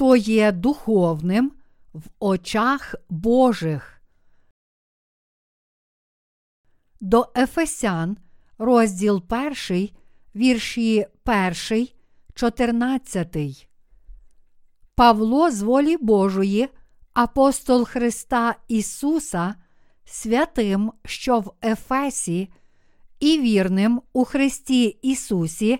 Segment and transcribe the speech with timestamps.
[0.00, 1.52] хто є духовним
[1.92, 4.02] в очах Божих.
[7.00, 8.16] До Ефесян,
[8.58, 9.22] розділ
[9.68, 9.88] 1,
[10.34, 11.06] вірші
[11.70, 11.88] 1,
[12.34, 13.68] 14.
[14.94, 16.68] Павло з волі Божої,
[17.12, 19.54] апостол Христа Ісуса,
[20.04, 22.48] святим, що в Ефесі,
[23.18, 25.78] і вірним у Христі Ісусі,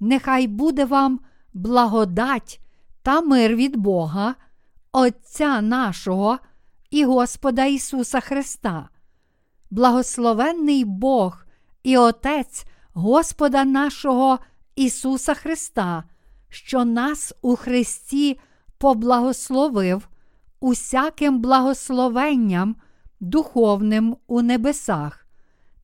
[0.00, 1.20] нехай буде вам
[1.54, 2.60] благодать
[3.06, 4.34] та мир від Бога,
[4.92, 6.38] Отця нашого
[6.90, 8.88] і Господа Ісуса Христа.
[9.70, 11.46] Благословенний Бог
[11.82, 14.38] і Отець Господа нашого
[14.76, 16.04] Ісуса Христа,
[16.48, 18.40] що нас у Христі
[18.78, 20.08] поблагословив
[20.60, 22.76] усяким благословенням
[23.20, 25.26] духовним у небесах,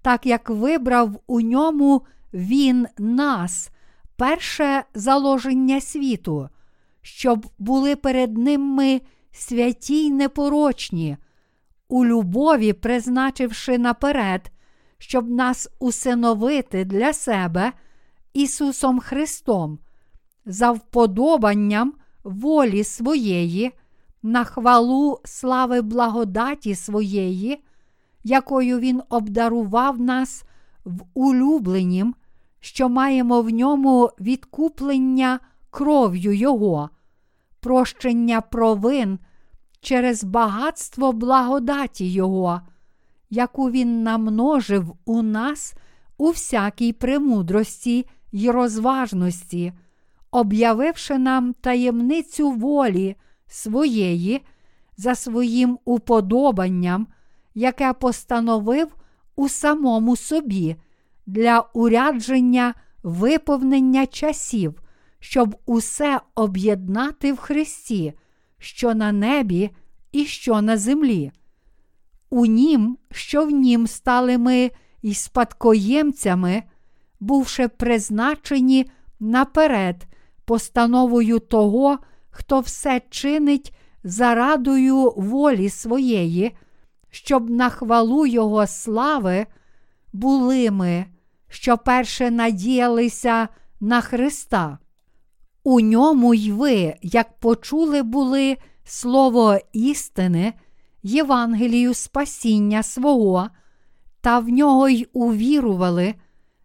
[0.02, 2.02] так як вибрав у ньому
[2.32, 3.70] Він нас,
[4.16, 6.48] перше заложення світу,
[7.02, 9.00] щоб були перед ним ми
[9.32, 11.16] святі й непорочні,
[11.88, 14.52] у любові призначивши наперед,
[14.98, 17.72] щоб нас усиновити для себе
[18.32, 19.78] Ісусом Христом,
[20.46, 21.92] за вподобанням
[22.24, 23.72] волі своєї,
[24.22, 27.64] на хвалу слави благодаті своєї,
[28.24, 30.44] якою Він обдарував нас
[30.84, 32.14] в улюбленім,
[32.60, 35.40] що маємо в ньому відкуплення
[35.72, 36.90] кров'ю Його,
[37.60, 39.18] прощення провин
[39.80, 42.60] через багатство благодаті Його,
[43.30, 45.74] яку Він намножив у нас
[46.18, 49.72] у всякій премудрості й розважності,
[50.30, 54.42] об'явивши нам таємницю волі своєї
[54.96, 57.06] за своїм уподобанням,
[57.54, 58.88] яке постановив
[59.36, 60.76] у самому собі
[61.26, 64.82] для урядження виповнення часів,
[65.22, 68.12] щоб усе об'єднати в Христі,
[68.58, 69.70] що на небі
[70.12, 71.32] і що на землі.
[72.30, 74.70] У нім, що в нім стали ми
[75.02, 76.62] і спадкоємцями,
[77.20, 78.90] бувши призначені
[79.20, 80.06] наперед
[80.44, 81.98] постановою того,
[82.30, 83.74] хто все чинить
[84.04, 86.56] зарадою волі своєї,
[87.10, 89.46] щоб на хвалу Його слави
[90.12, 91.06] були ми,
[91.48, 93.48] що перше надіялися
[93.80, 94.78] на Христа.
[95.64, 100.52] У ньому й ви, як почули були слово істини,
[101.02, 103.48] Євангелію спасіння свого,
[104.20, 106.14] та в нього й увірували,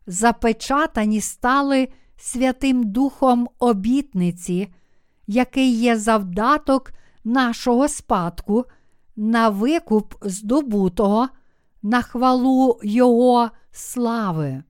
[0.07, 1.87] запечатані стали
[2.17, 4.67] Святим Духом обітниці,
[5.27, 6.91] який є завдаток
[7.23, 8.65] нашого спадку,
[9.15, 11.29] на викуп здобутого,
[11.83, 14.63] на хвалу Його слави.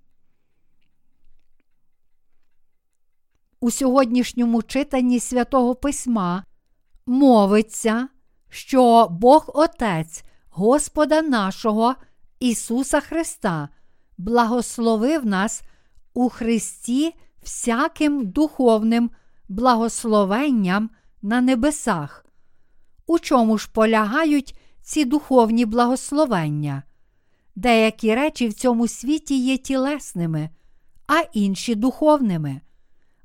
[3.59, 6.43] У сьогоднішньому читанні святого Письма
[7.05, 8.07] мовиться,
[8.49, 11.95] що Бог Отець Господа нашого
[12.39, 13.69] Ісуса Христа
[14.17, 15.61] благословив нас
[16.13, 17.13] у Христі
[17.43, 19.11] всяким духовним
[19.49, 20.89] благословенням
[21.21, 22.25] на небесах.
[23.07, 26.83] У чому ж полягають ці духовні благословення?
[27.55, 30.49] Деякі речі в цьому світі є тілесними,
[31.07, 32.61] а інші духовними.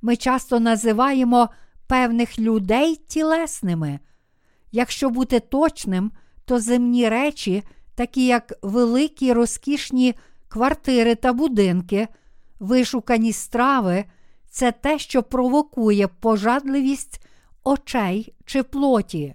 [0.02, 1.48] Ми часто називаємо
[1.86, 3.98] певних людей тілесними.
[4.72, 6.10] Якщо бути точним,
[6.44, 7.62] то земні речі,
[7.94, 10.14] такі як великі розкішні
[10.48, 12.08] квартири та будинки,
[12.60, 14.04] вишукані страви,
[14.50, 17.26] це те, що провокує пожадливість
[17.64, 19.34] очей чи плоті.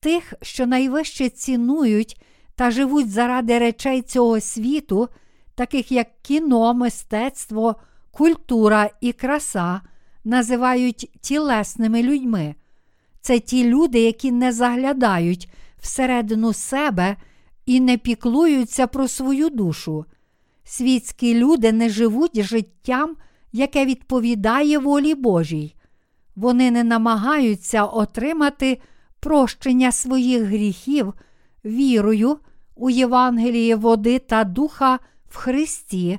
[0.00, 2.22] Тих, що найвище цінують
[2.54, 5.08] та живуть заради речей цього світу,
[5.54, 7.76] таких як кіно, мистецтво,
[8.12, 9.80] культура і краса,
[10.24, 12.54] називають тілесними людьми.
[13.20, 17.16] Це ті люди, які не заглядають всередину себе
[17.66, 20.04] і не піклуються про свою душу.
[20.64, 23.16] Світські люди не живуть життям,
[23.52, 25.74] яке відповідає волі Божій.
[26.36, 28.80] Вони не намагаються отримати
[29.20, 31.14] прощення своїх гріхів
[31.64, 32.38] вірою
[32.74, 34.98] у Євангеліє води та духа
[35.28, 36.18] в Христі,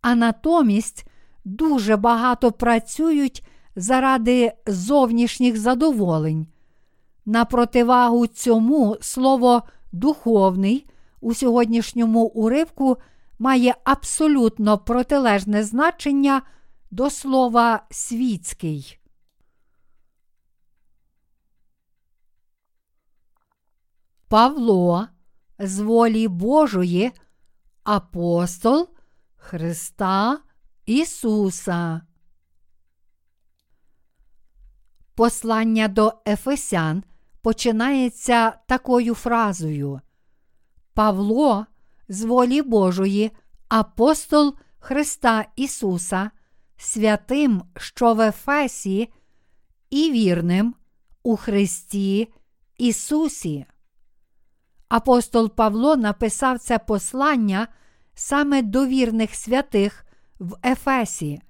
[0.00, 1.06] а натомість
[1.44, 3.44] дуже багато працюють
[3.76, 6.46] заради зовнішніх задоволень.
[7.26, 9.62] На противагу цьому слово
[9.92, 10.86] духовний
[11.20, 12.96] у сьогоднішньому уривку
[13.38, 16.42] має абсолютно протилежне значення
[16.90, 18.98] до слова світський.
[24.28, 25.08] Павло
[25.58, 27.12] з волі Божої,
[27.84, 28.88] апостол
[29.36, 30.38] Христа
[30.86, 32.00] Ісуса.
[35.14, 37.04] Послання до Ефесян
[37.42, 40.00] починається такою фразою:
[40.94, 41.66] Павло,
[42.08, 43.30] з волі Божої,
[43.68, 46.30] апостол Христа Ісуса,
[46.76, 49.12] святим, що в Ефесі,
[49.90, 50.74] і вірним
[51.22, 52.32] у Христі
[52.78, 53.66] Ісусі.
[54.88, 57.68] Апостол Павло написав це послання
[58.14, 60.03] саме до вірних святих
[60.38, 61.40] в Ефесі.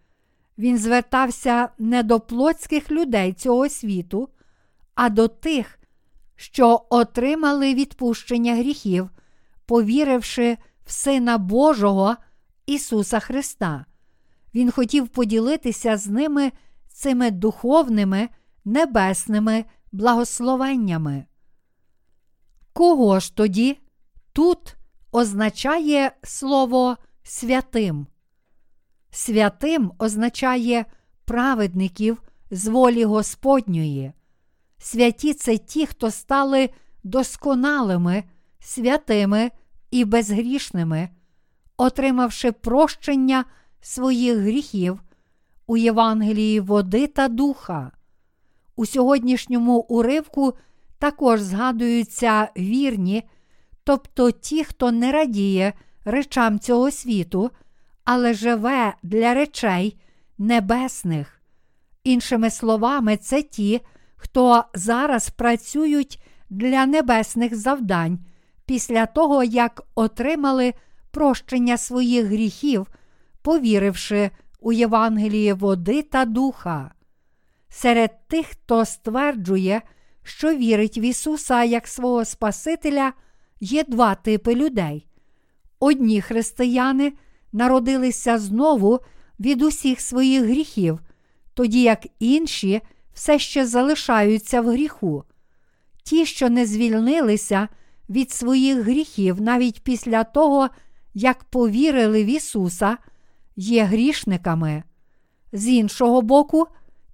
[0.59, 4.29] Він звертався не до плотських людей цього світу,
[4.95, 5.79] а до тих,
[6.37, 9.11] що отримали відпущення гріхів,
[9.67, 12.17] повіривши в Сина Божого
[12.67, 13.85] Ісуса Христа.
[14.55, 16.53] Він хотів поділитися з ними
[16.89, 18.29] цими духовними
[18.65, 21.25] небесними благословеннями.
[22.73, 23.79] Кого ж тоді
[24.33, 24.75] тут
[25.13, 28.07] означає слово святим?
[29.17, 30.85] Святим означає
[31.25, 34.13] праведників з волі Господньої.
[34.79, 36.71] Святі це ті, хто стали
[37.05, 38.25] досконалими,
[38.61, 39.51] святими
[39.91, 41.09] і безгрішними,
[41.77, 43.45] отримавши прощення
[43.81, 45.01] своїх гріхів
[45.67, 47.91] у Євангелії води та духа.
[48.77, 50.55] У сьогоднішньому уривку
[50.99, 53.23] також згадуються вірні,
[53.85, 55.73] тобто ті, хто не радіє
[56.05, 57.51] речам цього світу,
[58.05, 59.97] але живе для речей
[60.39, 61.41] небесних.
[62.05, 63.81] Іншими словами, це ті,
[64.17, 68.19] хто зараз працюють для небесних завдань
[68.67, 70.75] після того, як отримали
[71.11, 72.87] прощення своїх гріхів,
[73.43, 74.31] повіривши
[74.61, 76.91] у Євангеліє води та духа.
[77.69, 79.83] Серед тих, хто стверджує,
[80.23, 83.13] що вірить в Ісуса як свого Спасителя,
[83.61, 85.07] є два типи людей.
[85.81, 87.13] Одні християни
[87.55, 89.01] народилися знову
[89.41, 91.01] від усіх своїх гріхів,
[91.55, 92.81] тоді як інші
[93.15, 95.25] все ще залишаються в гріху.
[96.03, 97.69] Ті, що не звільнилися
[98.11, 100.69] від своїх гріхів навіть після того,
[101.15, 102.97] як повірили в Ісуса,
[103.57, 104.83] є грішниками.
[105.53, 106.67] З іншого боку,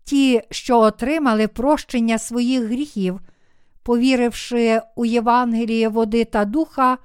[0.04, 3.20] ті, що отримали прощення своїх гріхів,
[3.82, 6.98] повіривши у Євангеліє води та духа,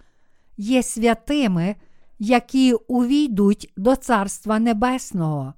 [0.57, 1.75] є святими,
[2.19, 5.53] які увійдуть до Царства Небесного.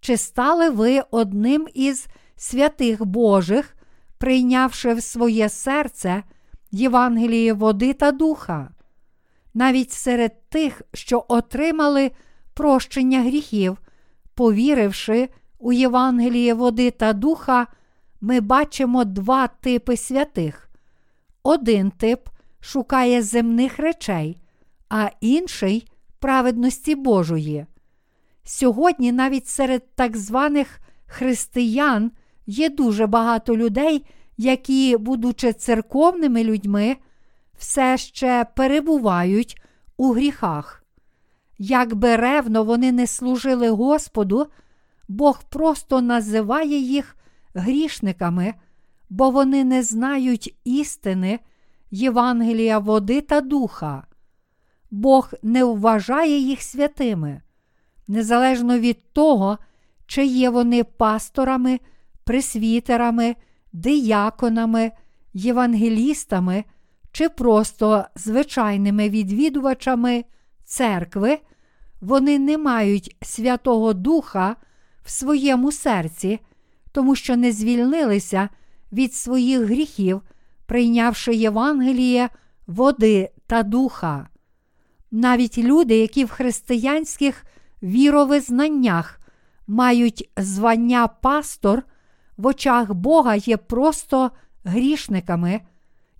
[0.00, 3.76] Чи стали ви одним із святих Божих,
[4.18, 6.22] прийнявши в своє серце
[6.70, 8.70] Євангеліє води та духа?
[9.54, 12.10] Навіть серед тих, що отримали
[12.54, 13.78] прощення гріхів,
[14.34, 15.28] повіривши
[15.58, 17.66] у Євангеліє води та духа,
[18.20, 20.68] ми бачимо два типи святих.
[21.42, 22.28] Один тип
[22.60, 24.40] шукає земних речей,
[24.96, 25.88] а інший
[26.18, 27.66] праведності Божої.
[28.44, 32.10] Сьогодні навіть серед так званих християн
[32.46, 34.06] є дуже багато людей,
[34.36, 36.96] які, будучи церковними людьми,
[37.58, 39.62] все ще перебувають
[39.96, 40.84] у гріхах.
[41.58, 44.46] Якби ревно вони не служили Господу,
[45.08, 47.16] Бог просто називає їх
[47.54, 48.54] грішниками,
[49.10, 51.40] бо вони не знають істини,
[51.90, 54.06] Євангелія води та духа.
[54.94, 57.40] Бог не вважає їх святими,
[58.08, 59.58] незалежно від того,
[60.06, 61.80] чи є вони пасторами,
[62.24, 63.36] пресвітерами,
[63.72, 64.92] дияконами,
[65.32, 66.64] євангелістами
[67.12, 70.24] чи просто звичайними відвідувачами
[70.64, 71.38] церкви,
[72.00, 74.56] вони не мають Святого Духа
[75.04, 76.40] в своєму серці,
[76.92, 78.48] тому що не звільнилися
[78.92, 80.22] від своїх гріхів,
[80.66, 82.28] прийнявши Євангеліє,
[82.66, 84.28] води та духа.
[85.16, 87.44] Навіть люди, які в християнських
[87.82, 89.20] віровизнаннях
[89.66, 91.82] мають звання пастор,
[92.36, 94.30] в очах Бога є просто
[94.64, 95.60] грішниками,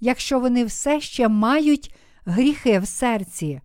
[0.01, 3.61] якщо вони все ще мають гріхи в серці,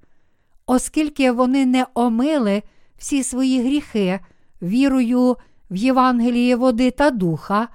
[0.65, 2.63] оскільки вони не омили
[2.97, 4.19] всі свої гріхи
[4.61, 5.37] вірою
[5.71, 7.67] в Євангеліє води та духа,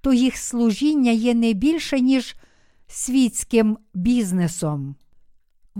[0.00, 2.36] то їх служіння є не більше, ніж
[2.86, 4.96] світським бізнесом.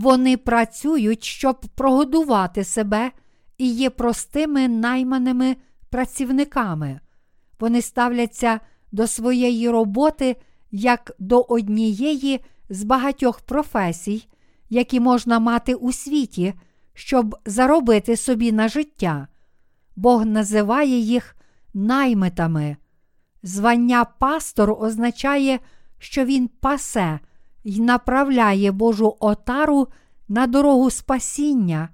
[0.00, 3.10] Вони працюють, щоб прогодувати себе
[3.58, 5.56] і є простими найманими
[5.90, 7.00] працівниками.
[7.58, 8.60] Вони ставляться
[8.92, 10.36] до своєї роботи
[10.70, 14.28] як до однієї з багатьох професій,
[14.70, 16.54] які можна мати у світі,
[16.94, 19.28] щоб заробити собі на життя.
[19.96, 21.36] Бог називає їх
[21.74, 22.76] наймитами.
[23.42, 25.58] Звання пастор означає,
[25.98, 27.20] що він пасе
[27.64, 29.88] й направляє Божу отару
[30.28, 31.88] на дорогу спасіння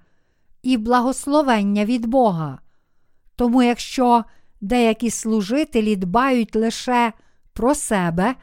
[0.62, 2.58] і благословення від Бога.
[3.36, 4.24] Тому, якщо
[4.60, 7.12] деякі служителі дбають лише
[7.52, 8.34] про себе,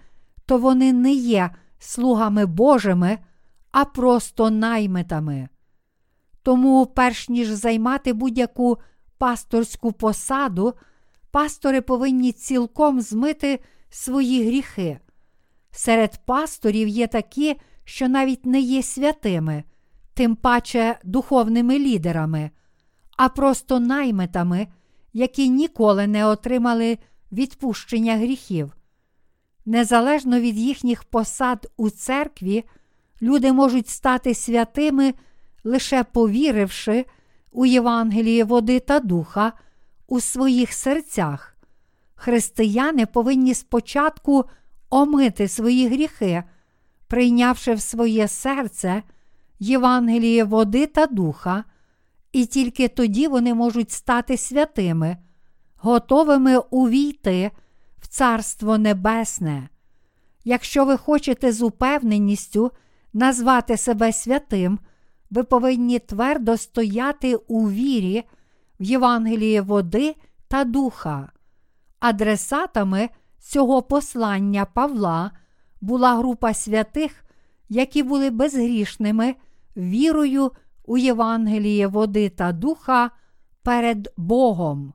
[0.46, 1.50] то вони не є
[1.80, 3.18] слугами Божими,
[3.72, 5.50] а просто наймитами.
[6.44, 8.78] Тому, перш ніж займати будь-яку
[9.18, 10.74] пасторську посаду,
[11.32, 15.00] пастори повинні цілком змити свої гріхи.
[15.76, 19.64] Серед пасторів є такі, що навіть не є святими,
[20.14, 22.52] тим паче духовними лідерами,
[23.18, 24.68] а просто наймитами,
[25.14, 26.98] які ніколи не отримали
[27.32, 28.76] відпущення гріхів.
[29.66, 32.64] Незалежно від їхніх посад у церкві,
[33.22, 35.14] люди можуть стати святими,
[35.64, 37.06] лише повіривши
[37.52, 39.54] у Євангеліє води та духа
[40.08, 41.58] у своїх серцях.
[42.16, 44.46] Християни повинні спочатку
[44.94, 46.44] омити свої гріхи,
[47.08, 49.04] прийнявши в своє серце
[49.60, 51.64] Євангеліє води та духа,
[52.32, 55.18] і тільки тоді вони можуть стати святими,
[55.76, 57.52] готовими увійти
[57.98, 59.70] в Царство Небесне.
[60.44, 62.72] Якщо ви хочете з упевненістю
[63.14, 64.80] назвати себе святим,
[65.30, 68.24] ви повинні твердо стояти у вірі
[68.80, 70.16] в Євангеліє води
[70.48, 71.32] та духа.
[72.00, 73.10] Адресатами
[73.44, 75.32] цього послання Павла
[75.82, 77.26] була група святих,
[77.70, 79.36] які були безгрішними
[79.78, 80.52] вірою
[80.86, 83.12] у Євангеліє води та духа
[83.62, 84.94] перед Богом.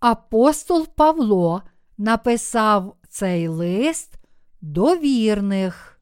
[0.00, 1.62] Апостол Павло
[1.98, 4.14] написав цей лист
[4.60, 6.00] до вірних.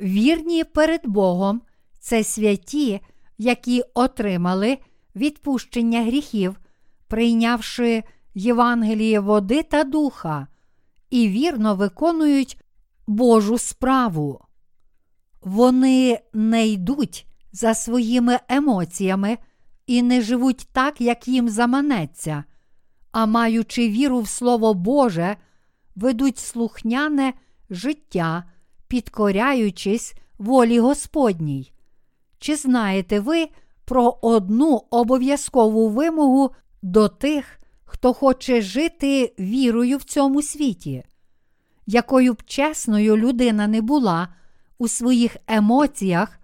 [0.00, 1.62] Вірні перед Богом
[2.00, 3.00] це святі,
[3.38, 4.78] які отримали
[5.16, 6.60] відпущення гріхів,
[7.08, 8.02] прийнявши
[8.34, 10.46] Євангеліє води та духа,
[11.10, 12.60] і вірно виконують
[13.06, 14.40] Божу справу.
[15.42, 19.38] Вони не йдуть за своїми емоціями
[19.86, 22.44] і не живуть так, як їм заманеться,
[23.12, 25.36] а маючи віру в Слово Боже,
[25.96, 27.32] ведуть слухняне
[27.70, 28.44] життя,
[28.88, 31.73] підкоряючись волі Господній.
[32.44, 33.48] Чи знаєте ви
[33.84, 36.50] про одну обов'язкову вимогу
[36.82, 41.04] до тих, хто хоче жити вірою в цьому світі?
[41.86, 44.28] Якою б чесною людина не була
[44.78, 46.40] у своїх емоціях,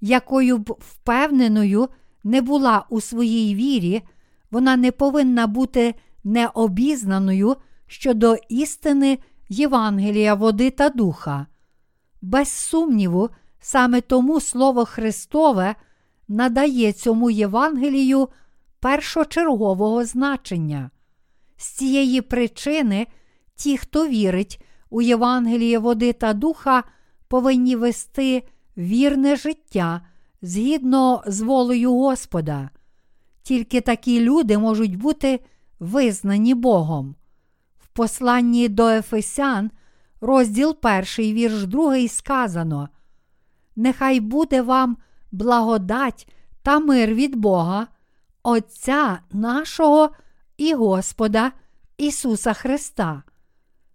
[0.00, 1.88] якою б впевненою
[2.24, 4.02] не була у своїй вірі,
[4.50, 11.46] вона не повинна бути необізнаною щодо істини Євангелія, води та духа.
[12.22, 13.30] Без сумніву,
[13.60, 15.74] саме тому Слово Христове
[16.28, 18.28] надає цьому Євангелію
[18.80, 20.90] першочергового значення.
[21.56, 23.06] З цієї причини
[23.54, 26.84] ті, хто вірить у Євангеліє води та духа,
[27.28, 28.42] повинні вести
[28.76, 30.00] вірне життя
[30.42, 32.70] згідно з волею Господа.
[33.42, 35.40] Тільки такі люди можуть бути
[35.80, 37.14] визнані Богом.
[37.78, 39.70] В посланні до Ефесян,
[40.20, 42.88] розділ 1, вірш 2 сказано:
[43.80, 44.96] Нехай буде вам
[45.32, 46.28] благодать
[46.62, 47.86] та мир від Бога,
[48.42, 50.10] Отця нашого
[50.56, 51.52] і Господа
[51.98, 53.22] Ісуса Христа.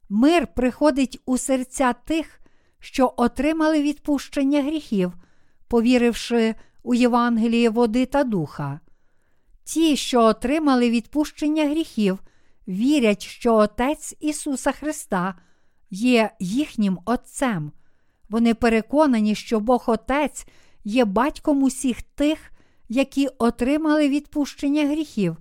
[0.10, 2.40] Мир приходить у серця тих,
[2.80, 5.14] що отримали відпущення гріхів,
[5.68, 8.80] повіривши у Євангеліє води та духа.
[9.64, 12.20] Ті, що отримали відпущення гріхів,
[12.68, 15.36] вірять, що Отець Ісуса Христа
[15.90, 17.72] є їхнім Отцем.
[18.30, 20.48] Вони переконані, що Бог Отець
[20.84, 22.52] є батьком усіх тих,
[22.90, 25.38] які отримали відпущення гріхів,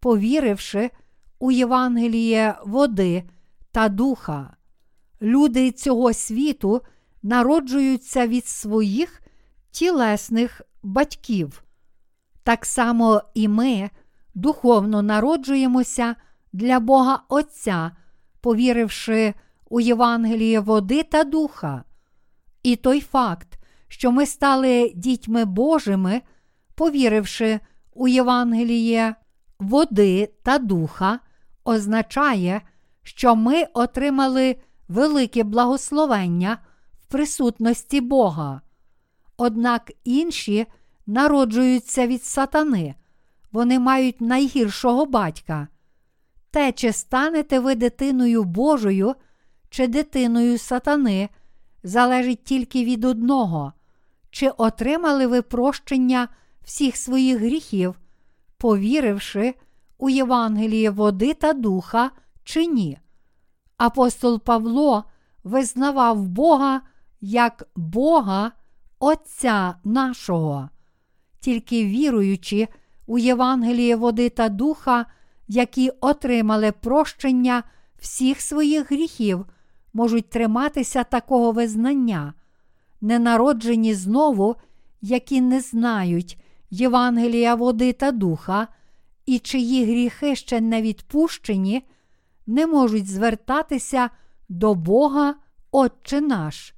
[0.00, 0.90] повіривши
[1.38, 3.24] у Євангеліє води
[3.72, 4.56] та духа.
[5.22, 6.80] Люди цього світу
[7.22, 9.22] народжуються від своїх
[9.70, 11.64] тілесних батьків.
[12.42, 13.90] Так само і ми
[14.34, 16.16] духовно народжуємося
[16.52, 17.90] для Бога Отця,
[18.40, 19.34] повіривши
[19.70, 21.84] у Євангеліє води та духа.
[22.64, 26.22] І той факт, що ми стали дітьми Божими,
[26.74, 27.60] повіривши
[27.92, 29.14] у Євангеліє
[29.58, 31.18] води та духа,
[31.64, 32.60] означає,
[33.02, 34.56] що ми отримали
[34.88, 36.58] велике благословення
[37.00, 38.60] в присутності Бога.
[39.36, 40.66] Однак інші
[41.06, 42.94] народжуються від сатани,
[43.52, 45.68] вони мають найгіршого батька.
[46.50, 49.14] Те, чи станете ви дитиною Божою
[49.70, 51.28] чи дитиною сатани,
[51.84, 53.72] залежить тільки від одного,
[54.30, 56.28] чи отримали ви прощення
[56.62, 57.94] всіх своїх гріхів,
[58.58, 59.54] повіривши
[59.98, 62.10] у Євангеліє води та духа
[62.44, 62.98] чи ні.
[63.76, 65.04] Апостол Павло
[65.44, 66.80] визнавав Бога
[67.20, 68.52] як Бога
[68.98, 70.68] Отця нашого.
[71.40, 72.68] Тільки віруючи
[73.06, 75.06] у Євангелії води та духа,
[75.48, 77.62] які отримали прощення
[77.98, 79.46] всіх своїх гріхів,
[79.94, 82.34] можуть триматися такого визнання,
[83.00, 84.56] ненароджені знову,
[85.00, 86.38] які не знають
[86.70, 88.68] Євангелія води та духа,
[89.26, 91.86] і чиї гріхи ще не відпущені,
[92.46, 94.10] не можуть звертатися
[94.48, 95.34] до Бога,
[95.70, 96.74] Отче наш.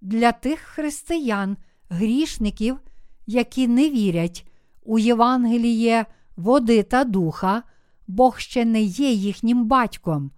[0.00, 1.56] Для тих християн,
[1.88, 2.78] грішників,
[3.26, 4.46] які не вірять
[4.82, 7.62] у Євангеліє води та духа,
[8.06, 10.30] Бог ще не є їхнім батьком.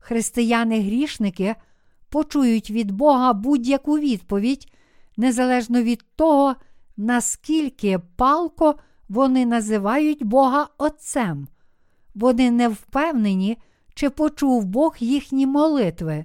[0.00, 1.54] Християни-грішники
[2.08, 4.72] почують від Бога будь-яку відповідь,
[5.16, 6.56] незалежно від того,
[6.96, 8.74] наскільки палко
[9.08, 11.48] вони називають Бога Отцем.
[12.14, 13.58] Вони не впевнені,
[13.94, 16.24] чи почув Бог їхні молитви.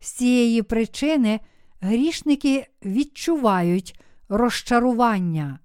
[0.00, 1.40] З цієї причини
[1.80, 5.58] грішники відчувають розчарування.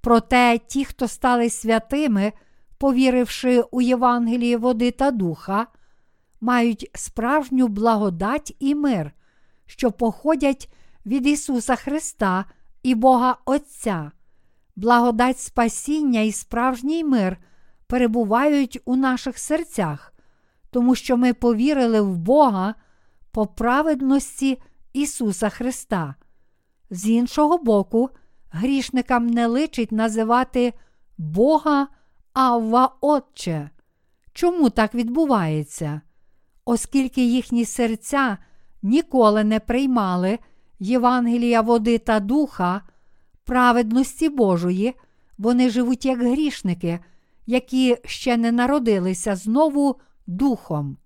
[0.00, 2.32] Проте ті, хто стали святими,
[2.78, 5.66] повіривши у Євангеліє води та духа,
[6.44, 9.12] мають справжню благодать і мир,
[9.66, 10.72] що походять
[11.06, 12.44] від Ісуса Христа
[12.82, 14.10] і Бога Отця.
[14.76, 17.36] Благодать спасіння і справжній мир
[17.86, 20.14] перебувають у наших серцях,
[20.70, 22.74] тому що ми повірили в Бога
[23.30, 26.14] по праведності Ісуса Христа.
[26.90, 28.10] З іншого боку,
[28.50, 30.72] грішникам не личить називати
[31.18, 31.88] Бога
[32.32, 33.70] Авва Отче.
[34.32, 36.00] Чому так відбувається?
[36.64, 38.38] Оскільки їхні серця
[38.82, 40.38] ніколи не приймали
[40.78, 42.82] Євангелія води та духа,
[43.44, 44.94] праведності Божої,
[45.38, 46.98] вони живуть як грішники,
[47.46, 50.96] які ще не народилися знову духом.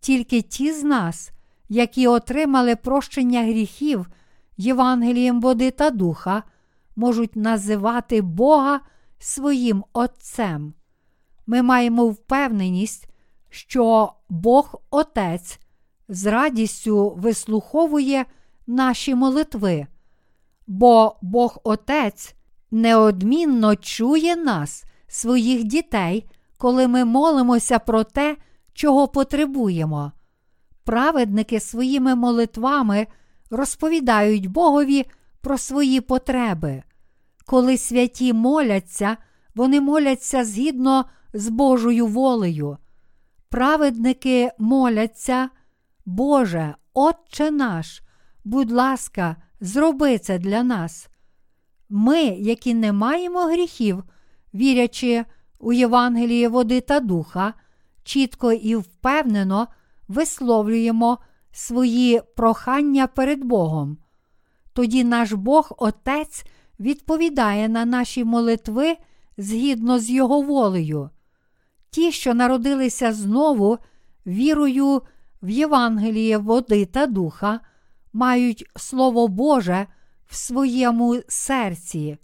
[0.00, 1.30] Тільки ті з нас,
[1.68, 4.06] які отримали прощення гріхів
[4.56, 6.42] Євангелієм води та духа,
[6.96, 8.80] можуть називати Бога
[9.18, 10.74] своїм Отцем.
[11.46, 13.08] Ми маємо впевненість,
[13.54, 15.60] що Бог Отець
[16.08, 18.24] з радістю вислуховує
[18.66, 19.86] наші молитви,
[20.66, 22.34] бо Бог Отець
[22.70, 26.26] неодмінно чує нас, своїх дітей,
[26.58, 28.36] коли ми молимося про те,
[28.72, 30.12] чого потребуємо.
[30.84, 33.06] Праведники своїми молитвами
[33.50, 35.04] розповідають Богові
[35.40, 36.82] про свої потреби.
[37.46, 39.16] Коли святі моляться,
[39.54, 42.78] вони моляться згідно з Божою волею.
[43.54, 45.50] Праведники моляться,
[46.04, 48.02] Боже, Отче наш,
[48.44, 51.08] будь ласка, зроби це для нас.
[51.88, 54.04] Ми, які не маємо гріхів,
[54.54, 55.24] вірячи
[55.58, 57.54] у Євангеліє води та духа,
[58.04, 59.68] чітко і впевнено
[60.08, 61.18] висловлюємо
[61.52, 63.98] свої прохання перед Богом.
[64.72, 66.44] Тоді наш Бог Отець
[66.80, 68.96] відповідає на наші молитви
[69.36, 71.10] згідно з Його волею.
[71.94, 73.78] Ті, що народилися знову
[74.26, 75.02] вірою
[75.42, 77.60] в Євангеліє води та духа,
[78.12, 79.86] мають Слово Боже
[80.26, 82.18] в своєму серці.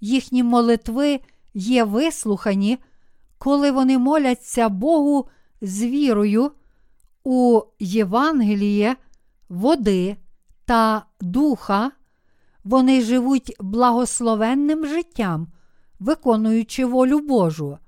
[0.00, 1.20] Їхні молитви
[1.54, 2.78] є вислухані,
[3.38, 5.28] коли вони моляться Богу
[5.60, 6.50] з вірою
[7.24, 8.96] у Євангеліє,
[9.48, 10.16] води
[10.64, 11.90] та духа,
[12.64, 15.48] вони живуть благословенним життям,
[16.00, 17.78] виконуючи волю Божу.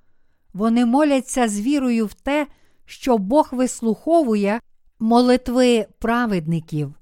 [0.54, 2.46] Вони моляться з вірою в те,
[2.84, 4.60] що Бог вислуховує
[4.98, 6.94] молитви праведників,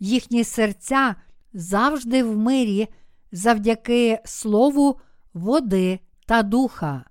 [0.00, 1.14] їхні серця
[1.52, 2.88] завжди в мирі
[3.32, 5.00] завдяки Слову
[5.34, 7.04] води та духа.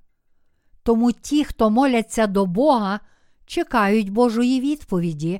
[0.83, 2.99] Тому ті, хто моляться до Бога,
[3.45, 5.39] чекають Божої відповіді,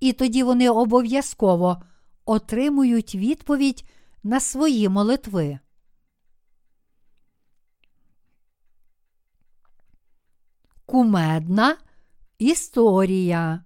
[0.00, 1.82] і тоді вони обов'язково
[2.24, 3.84] отримують відповідь
[4.22, 5.58] на свої молитви.
[10.90, 11.76] Кумедна
[12.38, 13.64] історія.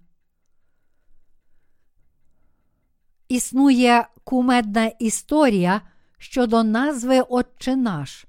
[3.27, 5.81] Існує кумедна історія
[6.17, 8.25] щодо назви Отче наш.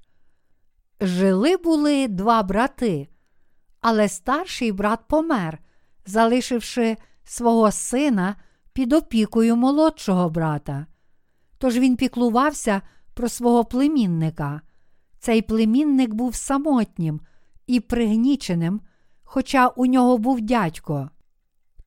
[1.01, 3.07] Жили були два брати,
[3.81, 5.59] але старший брат помер,
[6.05, 8.35] залишивши свого сина
[8.73, 10.85] під опікою молодшого брата.
[11.57, 12.81] Тож він піклувався
[13.13, 14.61] про свого племінника.
[15.19, 17.21] Цей племінник був самотнім
[17.67, 18.81] і пригніченим,
[19.23, 21.09] хоча у нього був дядько.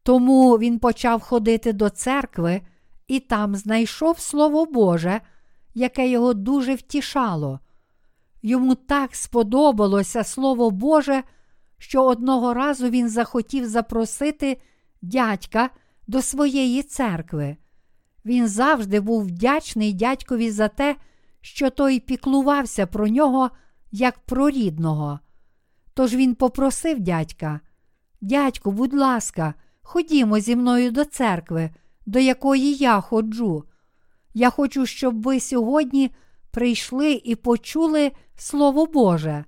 [0.03, 2.63] Тому він почав ходити до церкви
[3.07, 5.21] і там знайшов Слово Боже,
[5.75, 7.61] яке його дуже втішало.
[8.43, 11.23] Йому так сподобалося Слово Боже,
[11.79, 14.61] що одного разу він захотів запросити
[15.03, 15.71] дядька
[16.07, 17.57] до своєї церкви.
[18.25, 20.97] Він завжди був вдячний дядькові за те,
[21.41, 23.51] що той піклувався про нього
[23.93, 25.21] як про рідного.
[25.99, 27.61] Тож він попросив дядька,
[28.21, 31.71] дядьку, будь ласка, ходімо зі мною до церкви,
[32.07, 33.65] до якої я ходжу.
[34.35, 36.11] Я хочу, щоб ви сьогодні
[36.51, 39.45] прийшли і почули Слово Боже.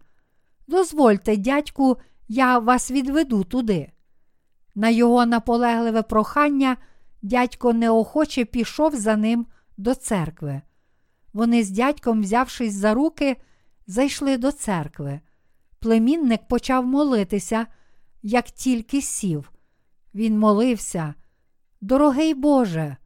[0.69, 1.97] Дозвольте, дядьку,
[2.29, 3.93] я вас відведу туди.
[4.75, 6.77] На його наполегливе прохання
[7.23, 10.61] дядько неохоче пішов за ним до церкви.
[11.33, 13.37] Вони з дядьком, взявшись за руки,
[13.87, 15.21] зайшли до церкви.
[15.81, 17.67] Племінник почав молитися,
[18.23, 19.53] як тільки сів.
[20.15, 21.15] Він молився.
[21.81, 22.97] Дорогий Боже,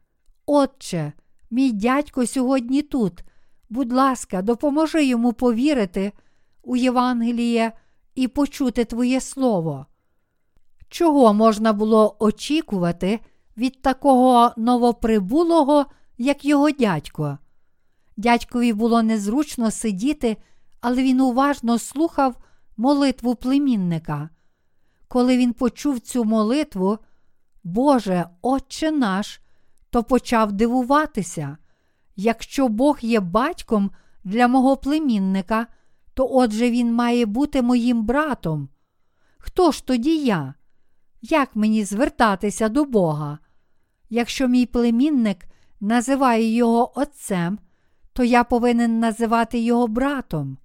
[0.47, 1.13] Отче,
[1.51, 3.25] мій дядько сьогодні тут.
[3.71, 6.13] Будь ласка, допоможи йому повірити
[6.63, 7.73] у Євангеліє
[8.15, 9.87] і почути Твоє Слово.
[10.89, 13.21] Чого можна було очікувати
[13.57, 15.87] від такого новоприбулого,
[16.19, 17.39] як його дядько?
[18.17, 20.37] Дядькові було незручно сидіти,
[20.81, 22.37] але він уважно слухав
[22.77, 24.29] молитву племінника.
[25.09, 26.99] Коли він почув цю молитву,
[27.65, 29.41] Боже, Отче наш,
[29.91, 31.57] то почав дивуватися.
[32.17, 33.91] Якщо Бог є батьком
[34.25, 35.67] для мого племінника,
[36.15, 38.69] то отже він має бути моїм братом.
[39.39, 40.55] Хто ж тоді я?
[41.23, 43.39] Як мені звертатися до Бога?
[44.11, 45.47] Якщо мій племінник
[45.81, 47.59] називає його отцем,
[48.13, 50.59] то я повинен називати його братом.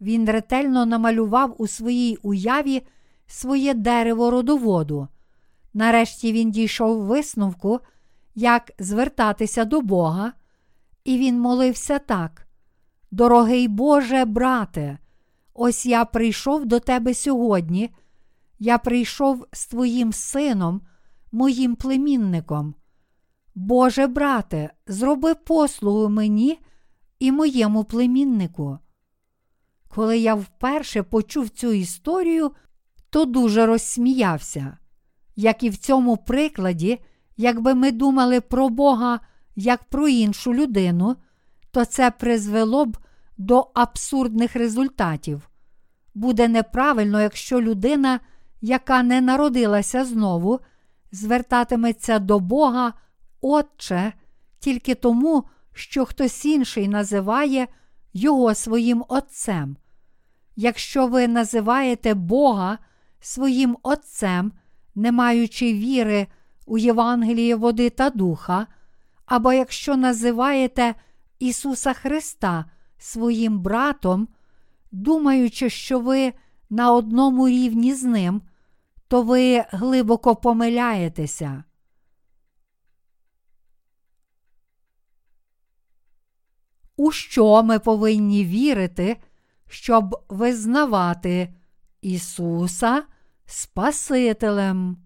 [0.00, 2.82] Він ретельно намалював у своїй уяві
[3.26, 5.08] своє дерево родоводу.
[5.74, 7.80] Нарешті він дійшов висновку,
[8.34, 10.32] як звертатися до Бога,
[11.04, 12.46] і він молився так:
[13.10, 14.98] Дорогий Боже, брате,
[15.54, 17.90] ось я прийшов до тебе сьогодні.
[18.58, 20.80] Я прийшов з твоїм сином,
[21.32, 22.74] моїм племінником.
[23.54, 26.58] Боже брате, зроби послугу мені
[27.18, 28.78] і моєму племіннику.
[29.88, 32.50] Коли я вперше почув цю історію,
[33.10, 34.76] то дуже розсміявся.
[35.36, 36.98] Як і в цьому прикладі,
[37.36, 39.20] якби ми думали про Бога
[39.56, 41.16] як про іншу людину,
[41.70, 42.98] то це призвело б
[43.38, 45.50] до абсурдних результатів.
[46.14, 48.20] Буде неправильно, якщо людина,
[48.60, 50.60] яка не народилася знову,
[51.12, 52.92] звертатиметься до Бога,
[53.40, 54.12] Отче,
[54.58, 57.66] тільки тому, що хтось інший називає
[58.18, 59.76] Його своїм Отцем.
[60.56, 62.78] Якщо ви називаєте Бога
[63.20, 64.52] своїм Отцем,
[64.94, 66.26] не маючи віри
[66.66, 68.66] у Євангеліє води та духа,
[69.26, 70.94] або якщо називаєте
[71.38, 72.64] Ісуса Христа
[72.98, 74.28] своїм братом,
[74.92, 76.32] думаючи, що ви
[76.70, 78.42] на одному рівні з Ним,
[79.08, 81.64] то ви глибоко помиляєтеся.
[86.98, 89.16] У що ми повинні вірити,
[89.68, 91.54] щоб визнавати
[92.00, 93.02] Ісуса
[93.46, 94.96] Спасителем?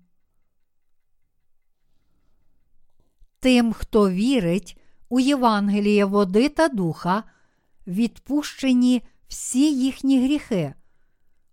[3.40, 7.22] Тим, хто вірить у Євангеліє води та духа,
[7.86, 10.74] відпущені всі їхні гріхи.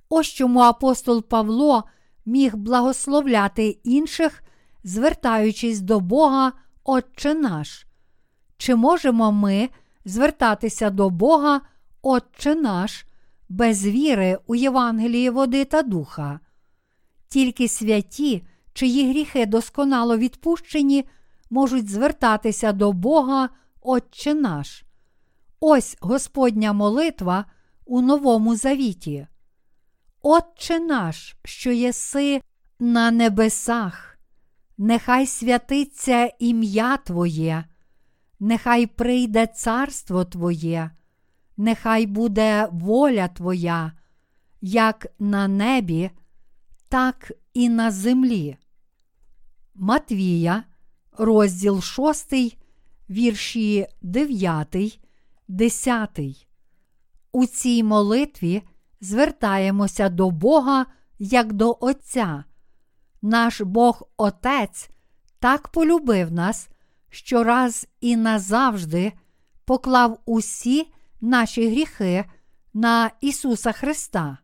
[0.10, 1.84] Ось чому апостол Павло
[2.26, 4.44] міг благословляти інших,
[4.84, 6.52] звертаючись до Бога,
[6.84, 7.86] Отче наш.
[8.58, 9.70] Чи можемо ми
[10.10, 11.62] звертатися до Бога,
[12.02, 13.06] Отче наш,
[13.50, 16.40] без віри у Євангеліє води та духа?
[17.28, 21.06] Тільки святі, чиї гріхи досконало відпущені,
[21.50, 23.50] можуть звертатися до Бога,
[23.82, 24.84] Отче наш.
[25.60, 27.46] Ось Господня молитва
[27.86, 29.28] у Новому Завіті.
[30.22, 32.42] Отче наш, що єси
[32.80, 34.20] на небесах,
[34.78, 37.66] нехай святиться ім'я Твоє,
[38.40, 40.92] нехай прийде царство Твоє,
[41.58, 43.92] нехай буде воля Твоя,
[44.62, 46.12] як на небі,
[46.90, 48.58] так і на землі.
[49.76, 50.64] Матвія,
[51.18, 52.34] розділ 6,
[53.10, 55.00] вірші 9,
[55.48, 56.20] 10.
[57.32, 58.64] У цій молитві
[59.02, 60.86] звертаємося до Бога
[61.20, 62.44] як до Отця.
[63.22, 64.90] Наш Бог Отець
[65.40, 66.70] так полюбив нас,
[67.10, 69.14] що раз і назавжди
[69.66, 70.88] поклав усі
[71.22, 72.26] наші гріхи
[72.74, 74.38] на Ісуса Христа,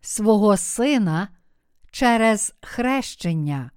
[0.00, 1.28] свого Сина
[1.90, 3.70] через хрещення.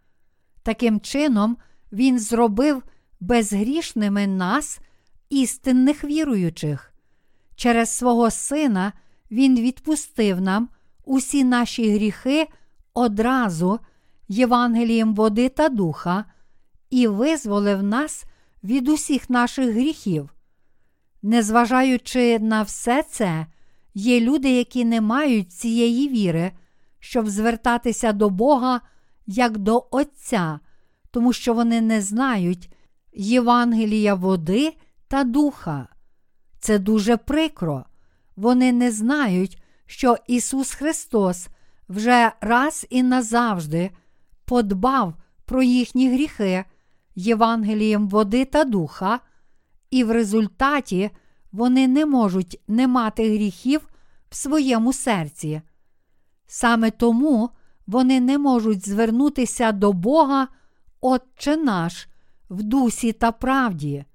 [0.64, 1.58] Таким чином,
[1.92, 2.84] Він зробив
[3.20, 4.80] безгрішними нас,
[5.30, 6.94] істинних віруючих.
[7.56, 8.94] Через свого Сина
[9.32, 10.70] Він відпустив нам
[11.06, 12.48] усі наші гріхи
[12.94, 13.80] одразу
[14.28, 16.26] Євангелієм води та духа
[16.90, 18.26] і визволив нас
[18.64, 20.30] від усіх наших гріхів.
[21.22, 23.46] Незважаючи на все це,
[23.94, 26.52] Є люди, які не мають цієї віри,
[27.00, 28.82] щоб звертатися до Бога
[29.28, 30.60] як до Отця,
[31.12, 32.74] тому що вони не знають
[33.14, 34.74] Євангелія води
[35.08, 35.88] та духа.
[36.60, 37.86] Це дуже прикро.
[38.36, 41.48] Вони не знають, що Ісус Христос
[41.90, 43.92] вже раз і назавжди
[44.46, 45.14] подбав
[45.46, 46.66] про їхні гріхи
[47.16, 49.20] Євангелієм води та духа,
[49.92, 51.12] і в результаті
[51.52, 53.90] вони не можуть не мати гріхів
[54.30, 55.62] в своєму серці.
[56.48, 57.50] Саме тому
[57.88, 60.48] вони не можуть звернутися до Бога,
[61.02, 62.08] Отче наш,
[62.50, 64.06] в дусі та правді.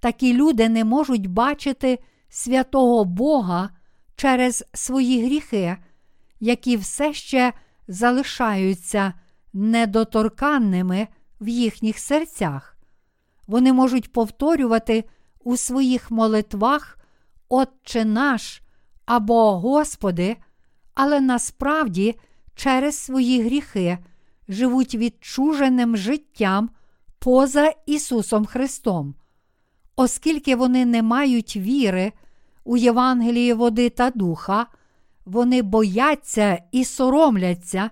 [0.00, 3.70] Такі люди не можуть бачити святого Бога
[4.16, 5.76] через свої гріхи,
[6.40, 7.52] які все ще
[7.88, 9.12] залишаються
[9.52, 11.08] недоторканними
[11.44, 12.76] в їхніх серцях.
[13.46, 15.04] Вони можуть повторювати
[15.44, 16.98] у своїх молитвах
[17.48, 18.62] Отче наш
[19.06, 20.36] або Господи,
[20.94, 22.14] але насправді
[22.54, 23.98] через свої гріхи
[24.48, 26.70] живуть відчуженим життям
[27.18, 29.14] поза Ісусом Христом,
[29.96, 32.12] оскільки вони не мають віри
[32.64, 34.66] у Євангелії води та духа,
[35.24, 37.90] вони бояться і соромляться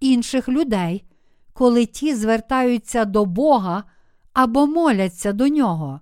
[0.00, 1.04] інших людей,
[1.52, 3.84] коли ті звертаються до Бога
[4.32, 6.00] або моляться до Нього.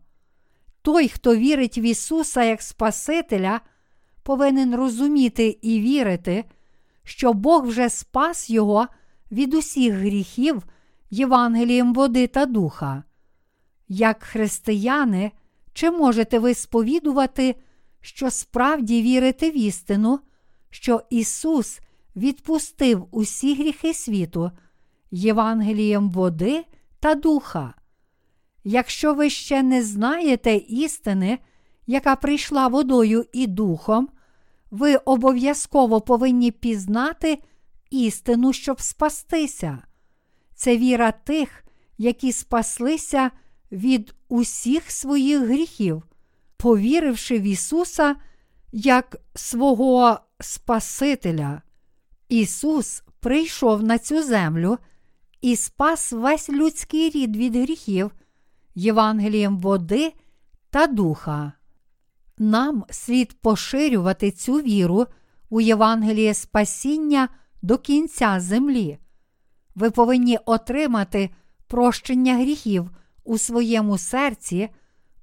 [0.82, 3.60] Той, хто вірить в Ісуса як Спасителя,
[4.22, 6.44] повинен розуміти і вірити,
[7.04, 8.86] що Бог вже спас Його
[9.32, 10.62] від усіх гріхів
[11.10, 13.04] Євангелієм води та духа.
[13.88, 15.32] Як християни,
[15.72, 17.56] чи можете ви сповідувати,
[18.00, 20.20] що справді вірите в істину,
[20.70, 21.80] що Ісус
[22.16, 24.50] відпустив усі гріхи світу
[25.10, 26.64] Євангелієм води
[27.00, 27.74] та духа?
[28.64, 31.38] Якщо ви ще не знаєте істини,
[31.86, 34.08] яка прийшла водою і духом,
[34.70, 37.38] ви обов'язково повинні пізнати
[37.90, 39.78] істину, щоб спастися.
[40.54, 41.64] Це віра тих,
[41.98, 43.30] які спаслися
[43.72, 46.02] від усіх своїх гріхів,
[46.56, 48.16] повіривши в Ісуса
[48.72, 51.62] як свого Спасителя.
[52.28, 54.78] Ісус прийшов на цю землю
[55.40, 58.10] і спас весь людський рід від гріхів
[58.74, 60.12] Євангелієм води
[60.70, 61.52] та духа.
[62.38, 65.06] Нам слід поширювати цю віру
[65.50, 67.28] у Євангеліє Спасіння
[67.62, 68.98] до кінця землі.
[69.74, 71.30] Ви повинні отримати
[71.66, 72.90] прощення гріхів
[73.24, 74.68] у своєму серці,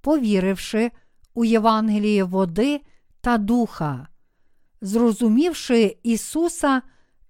[0.01, 0.91] повіривши
[1.34, 2.82] у Євангеліє води
[3.21, 4.08] та духа.
[4.82, 6.82] Зрозумівши Ісуса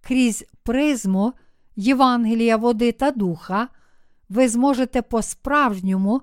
[0.02, 1.34] крізь призму
[1.78, 3.68] Євангелія води та духа,
[4.30, 6.22] ви зможете по-справжньому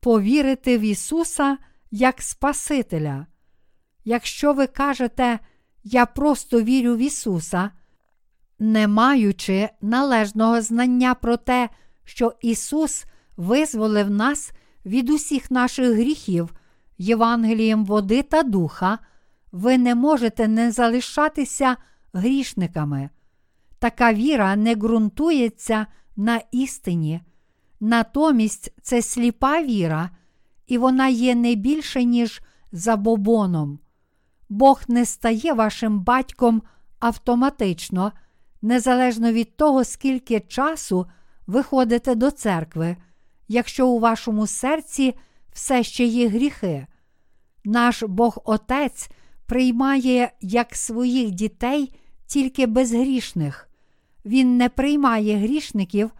[0.00, 1.58] повірити в Ісуса
[1.90, 3.26] як Спасителя.
[4.04, 5.38] Якщо ви кажете,
[5.84, 7.70] я просто вірю в Ісуса,
[8.58, 11.68] не маючи належного знання про те,
[12.04, 13.04] що Ісус
[13.36, 14.52] визволив нас
[14.86, 16.54] від усіх наших гріхів
[16.98, 18.98] Євангелієм води та духа,
[19.52, 21.76] ви не можете не залишатися
[22.12, 23.10] грішниками.
[23.78, 25.86] Така віра не ґрунтується
[26.16, 27.20] на істині,
[27.80, 30.10] натомість це сліпа віра,
[30.66, 33.78] і вона є не більше, ніж забобоном.
[34.48, 36.62] Бог не стає вашим батьком
[36.98, 38.12] автоматично,
[38.62, 41.06] незалежно від того, скільки часу
[41.46, 42.96] ви ходите до церкви,
[43.48, 45.14] якщо у вашому серці
[45.52, 46.86] все ще є гріхи.
[47.64, 49.10] Наш Бог Отець
[49.46, 51.92] приймає як своїх дітей
[52.28, 53.68] тільки безгрішних.
[54.24, 56.10] Він не приймає грішників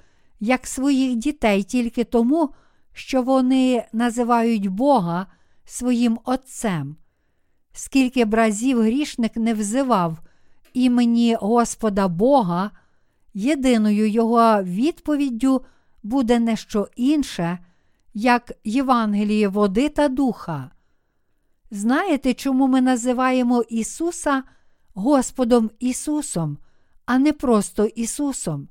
[0.41, 2.51] як своїх дітей тільки тому,
[2.93, 5.27] що вони називають Бога
[5.65, 6.97] своїм Отцем.
[7.73, 10.19] Скільки б разів грішник не взивав
[10.73, 12.71] імені Господа Бога,
[13.35, 15.65] єдиною його відповіддю
[16.03, 17.59] буде не що інше,
[18.15, 20.71] як Євангеліє води та духа.
[21.71, 24.43] Знаєте, чому ми називаємо Ісуса
[24.99, 26.59] Господом Ісусом,
[27.07, 28.69] а не просто Ісусом?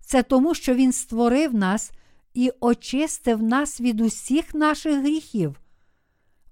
[0.00, 1.92] Це тому, що Він створив нас
[2.34, 5.60] і очистив нас від усіх наших гріхів.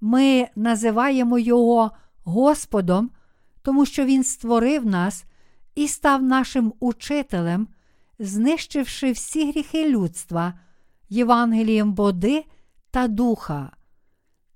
[0.01, 1.91] Ми називаємо Його
[2.25, 3.11] Господом,
[3.63, 5.25] тому що Він створив нас
[5.75, 7.69] і став нашим учителем,
[8.19, 10.55] знищивши всі гріхи людства,
[11.09, 12.45] Євангелієм води
[12.91, 13.71] та духа.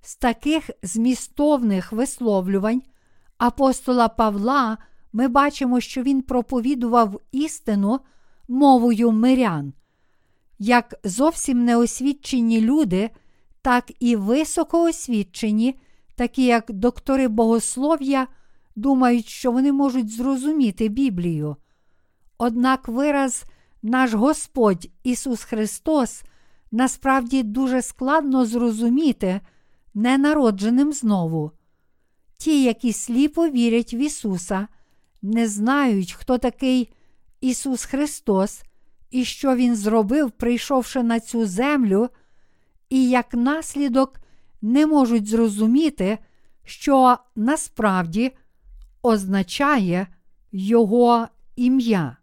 [0.01, 2.81] З таких змістовних висловлювань
[3.39, 4.77] апостола Павла
[5.13, 7.99] ми бачимо, що він проповідував істину
[8.47, 9.73] мовою мирян.
[10.59, 13.09] Як зовсім неосвідчені люди,
[13.61, 15.79] так і високоосвідчені,
[16.15, 18.27] такі як доктори богослов'я,
[18.75, 21.55] думають, що вони можуть зрозуміти Біблію.
[22.37, 23.43] Однак вираз
[23.83, 26.23] наш Господь Ісус Христос
[26.71, 29.41] насправді дуже складно зрозуміти
[29.93, 31.51] ненародженим знову.
[32.41, 34.67] Ті, які сліпо вірять в Ісуса,
[35.21, 36.93] не знають, хто такий
[37.41, 38.63] Ісус Христос
[39.11, 42.09] і що Він зробив, прийшовши на цю землю,
[42.89, 44.19] і як наслідок
[44.61, 46.17] не можуть зрозуміти,
[46.63, 48.31] що насправді
[49.01, 50.07] означає
[50.51, 52.17] Його ім'я.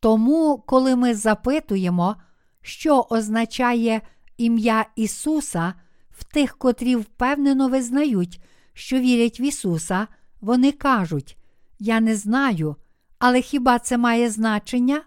[0.00, 2.16] Тому, коли ми запитуємо,
[2.62, 4.00] що означає
[4.36, 5.74] ім'я Ісуса
[6.10, 8.40] в тих, котрі впевнено визнають,
[8.74, 10.06] що вірять в Ісуса,
[10.40, 11.36] вони кажуть:
[11.78, 12.76] Я не знаю,
[13.18, 15.02] але хіба це має значення?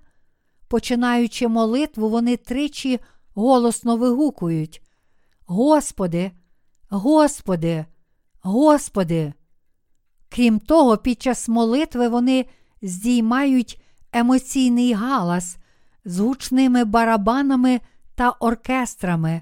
[0.67, 2.99] Починаючи молитву, вони тричі
[3.33, 4.81] голосно вигукують:
[5.45, 6.31] Господи,
[6.89, 7.85] Господи,
[8.41, 9.33] Господи.
[10.29, 12.45] Крім того, під час молитви вони
[12.81, 13.81] здіймають
[14.13, 15.57] емоційний галас
[16.05, 17.81] з гучними барабанами
[18.15, 19.41] та оркестрами,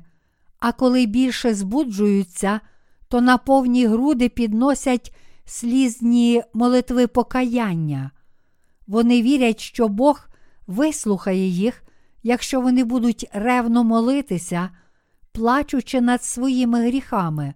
[0.60, 2.60] а коли більше збуджуються,
[3.08, 5.16] то на повні груди підносять
[5.46, 8.12] слізні молитви покаяння.
[8.88, 10.28] Вони вірять, що Бог
[10.68, 11.84] вислухає їх,
[12.24, 14.70] якщо вони будуть ревно молитися,
[15.32, 17.54] плачучи над своїми гріхами.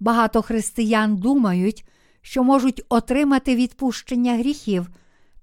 [0.00, 1.88] Багато християн думають,
[2.22, 4.90] що можуть отримати відпущення гріхів,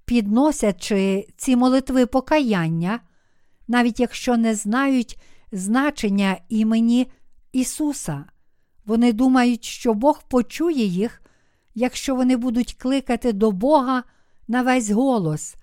[0.06, 3.00] підносячи ці молитви покаяння,
[3.68, 5.20] навіть якщо не знають
[5.52, 7.08] значення імені
[7.52, 8.26] Ісуса.
[8.86, 11.22] Вони думають, що Бог почує їх,
[11.76, 14.04] якщо вони будуть кликати до Бога
[14.48, 15.56] на весь голос,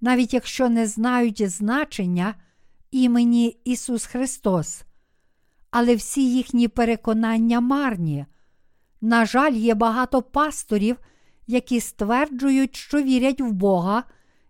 [0.00, 2.34] навіть якщо не знають значення
[2.90, 4.82] імені Ісус Христос.
[5.70, 8.26] Але всі їхні переконання марні.
[9.00, 10.96] На жаль, є багато пасторів,
[11.46, 14.04] які стверджують, що вірять в Бога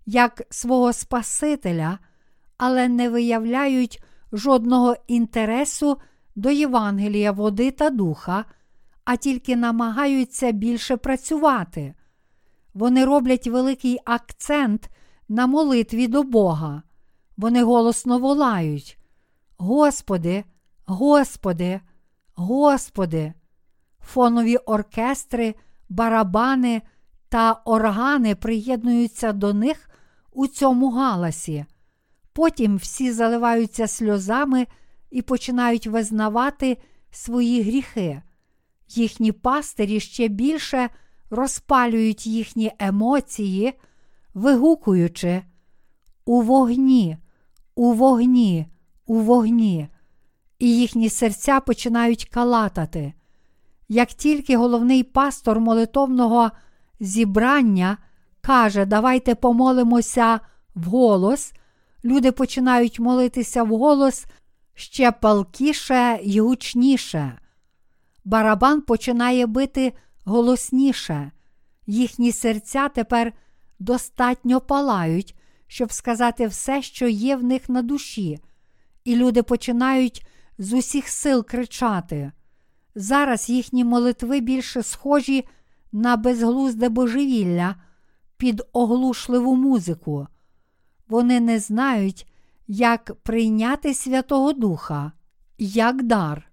[0.07, 1.99] як свого Спасителя,
[2.57, 5.99] але не виявляють жодного інтересу
[6.39, 8.45] до Євангелія води та духа,
[9.05, 11.95] а тільки намагаються більше працювати.
[12.75, 14.91] Вони роблять великий акцент
[15.29, 16.83] на молитві до Бога.
[17.37, 18.99] Вони голосно волають:
[19.57, 20.45] Господи,
[20.87, 21.81] Господи,
[22.35, 23.33] Господи,
[24.01, 25.55] фонові оркестри,
[25.89, 26.83] барабани
[27.29, 29.91] та органи приєднуються до них
[30.33, 31.65] у цьому галасі.
[32.33, 34.67] Потім всі заливаються сльозами
[35.11, 36.79] і починають визнавати
[37.11, 38.23] свої гріхи.
[38.89, 40.89] Їхні пастирі ще більше
[41.31, 43.73] розпалюють їхні емоції,
[44.35, 45.43] вигукуючи
[46.25, 47.17] у вогні,
[47.75, 48.67] у вогні,
[49.07, 49.89] у вогні,
[50.59, 53.13] і їхні серця починають калатати.
[53.89, 56.51] Як тільки головний пастор молитовного
[57.01, 57.99] зібрання
[58.41, 60.41] каже, давайте помолимося
[60.75, 61.53] вголос,
[62.05, 64.27] люди починають молитися вголос
[64.79, 67.39] ще палкіше й гучніше.
[68.25, 69.93] Барабан починає бити
[70.25, 71.33] голосніше,
[71.87, 73.33] їхні серця тепер
[73.79, 75.37] достатньо палають,
[75.67, 78.39] щоб сказати все, що є в них на душі,
[79.05, 80.27] і люди починають
[80.59, 82.33] з усіх сил кричати.
[82.95, 85.45] Зараз їхні молитви більше схожі
[85.93, 87.77] на безглузде божевілля
[88.37, 90.27] під оглушливу музику.
[91.09, 92.27] Вони не знають,
[92.69, 95.13] як прийняти Святого Духа,
[95.59, 96.51] як дар,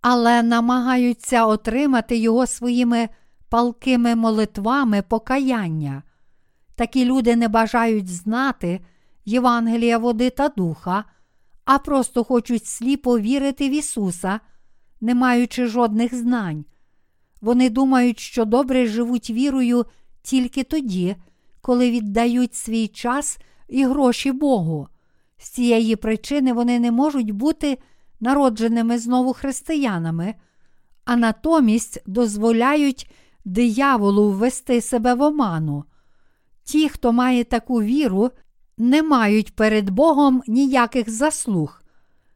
[0.00, 3.08] але намагаються отримати його своїми
[3.48, 6.02] палкими молитвами покаяння.
[6.74, 8.80] Такі люди не бажають знати
[9.24, 11.04] Євангелія води та духа,
[11.64, 14.40] а просто хочуть сліпо вірити в Ісуса,
[15.00, 16.64] не маючи жодних знань.
[17.40, 19.86] Вони думають, що добре живуть вірою
[20.22, 21.16] тільки тоді,
[21.60, 24.88] коли віддають свій час і гроші Богу.
[25.38, 27.78] З цієї причини вони не можуть бути
[28.20, 30.34] народженими знову християнами,
[31.04, 33.10] а натомість дозволяють
[33.44, 35.84] дияволу ввести себе в оману.
[36.64, 38.30] Ті, хто має таку віру,
[38.78, 41.82] не мають перед Богом ніяких заслуг.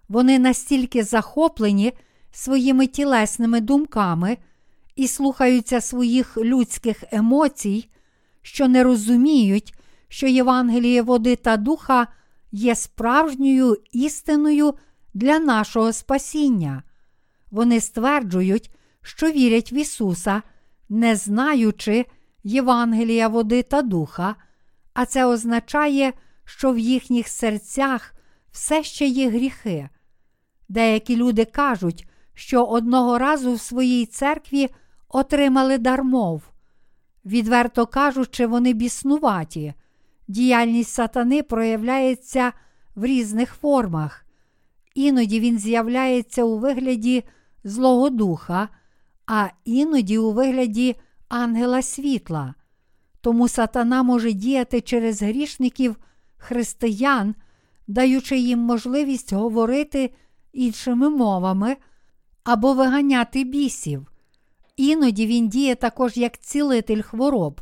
[0.09, 1.93] Вони настільки захоплені
[2.33, 4.39] своїми тілесними думками
[4.97, 7.89] і слухаються своїх людських емоцій,
[8.43, 9.75] що не розуміють,
[10.09, 12.07] що Євангеліє води та духа
[12.53, 14.75] є справжньою істиною
[15.15, 16.83] для нашого спасіння.
[17.51, 18.71] Вони стверджують,
[19.03, 20.43] що вірять в Ісуса,
[20.89, 22.07] не знаючи
[22.45, 24.37] Євангелія води та духа,
[24.95, 26.13] а це означає,
[26.45, 28.15] що в їхніх серцях
[28.51, 29.89] все ще є гріхи.
[30.69, 34.69] Деякі люди кажуть, що одного разу в своїй церкві
[35.09, 36.43] отримали дармов.
[37.25, 39.75] Відверто кажучи, вони біснуваті.
[40.29, 42.53] Діяльність сатани проявляється
[42.95, 44.27] в різних формах.
[44.95, 47.25] Іноді він з'являється у вигляді
[47.65, 48.69] Злого Духа,
[49.27, 50.97] а іноді у вигляді
[51.29, 52.55] ангела світла.
[53.21, 55.97] Тому сатана може діяти через грішників
[56.37, 57.35] християн,
[57.87, 60.15] даючи їм можливість говорити
[60.53, 61.77] іншими мовами
[62.45, 64.13] або виганяти бісів.
[64.77, 67.61] Іноді він діє також як цілитель хвороб.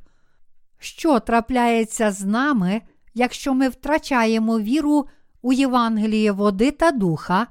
[0.82, 2.82] Що трапляється з нами,
[3.14, 5.06] якщо ми втрачаємо віру
[5.42, 7.46] у Євангеліє води та духа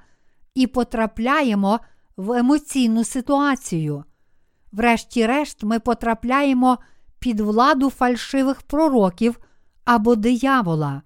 [0.55, 1.79] і потрапляємо
[2.17, 4.03] в емоційну ситуацію?
[4.71, 6.77] Врешті-решт, ми потрапляємо
[7.19, 9.39] під владу фальшивих пророків
[9.85, 11.01] або диявола.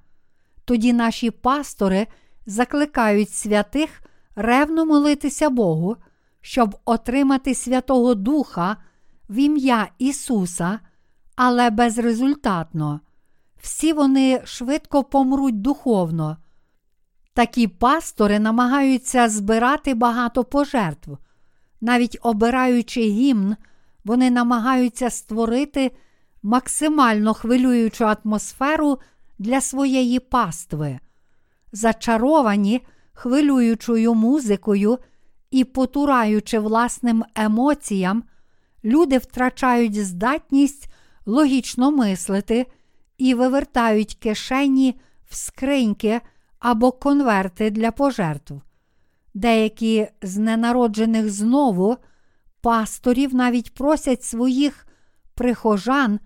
[0.66, 2.08] Тоді наші пастори
[2.46, 4.02] закликають святих
[4.36, 5.98] ревно молитися Богу,
[6.42, 8.78] щоб отримати Святого Духа
[9.30, 10.80] в ім'я Ісуса,
[11.36, 13.00] але безрезультатно.
[13.62, 16.38] Всі вони швидко помруть духовно.
[17.34, 21.18] Такі пастори намагаються збирати багато пожертв.
[21.82, 23.56] Навіть обираючи гімн,
[24.06, 25.92] вони намагаються створити
[26.44, 29.00] максимально хвилюючу атмосферу
[29.40, 31.00] для своєї пастви.
[31.72, 32.82] Зачаровані
[33.14, 34.98] хвилюючою музикою
[35.52, 38.24] і потураючи власним емоціям,
[38.84, 40.90] люди втрачають здатність
[41.26, 42.66] логічно мислити
[43.18, 45.00] і вивертають кишені
[45.30, 46.22] в скриньки
[46.60, 48.54] або конверти для пожертв.
[49.34, 51.98] Деякі з ненароджених знову
[52.62, 54.88] пасторів навіть просять своїх
[55.36, 56.20] прихожан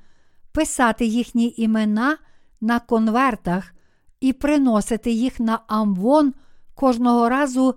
[0.51, 2.17] писати їхні імена
[2.61, 3.73] на конвертах
[4.19, 6.33] і приносити їх на амвон
[6.75, 7.75] кожного разу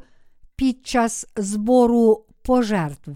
[0.56, 3.10] під час збору пожертв.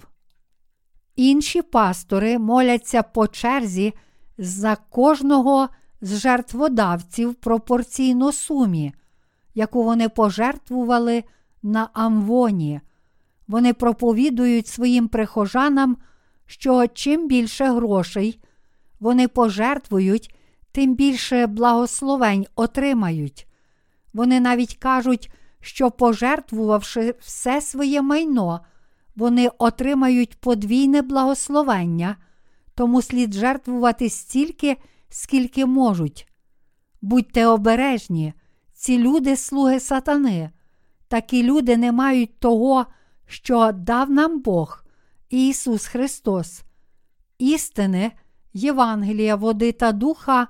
[1.17, 3.95] Інші пастори моляться по черзі
[4.39, 5.69] за кожного
[6.01, 8.95] з жертводавців пропорційно сумі,
[9.55, 11.25] яку вони пожертвували
[11.63, 12.81] на Амвоні.
[13.49, 15.97] Вони проповідують своїм прихожанам,
[16.47, 18.41] що чим більше грошей
[19.01, 20.35] вони пожертвують,
[20.73, 23.47] тим більше благословень отримають.
[24.15, 28.61] Вони навіть кажуть, що пожертвувавши все своє майно,
[29.17, 32.17] вони отримають подвійне благословення,
[32.75, 34.77] тому слід жертвувати стільки,
[35.09, 36.29] скільки можуть.
[37.03, 38.33] Будьте обережні,
[38.73, 40.51] ці люди слуги сатани.
[41.09, 42.87] Такі люди не мають того,
[43.27, 44.85] що дав нам Бог,
[45.31, 46.63] Ісус Христос,
[47.39, 48.13] істини,
[48.53, 50.49] Євангелія, води та духа,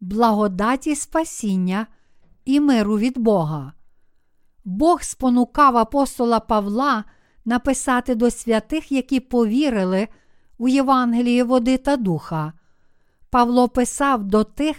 [0.00, 1.86] благодаті спасіння
[2.44, 3.72] і миру від Бога.
[4.64, 7.04] Бог спонукав апостола Павла
[7.46, 10.08] написати до святих, які повірили
[10.58, 12.52] у Євангеліє води та духа.
[13.30, 14.76] Павло писав до тих,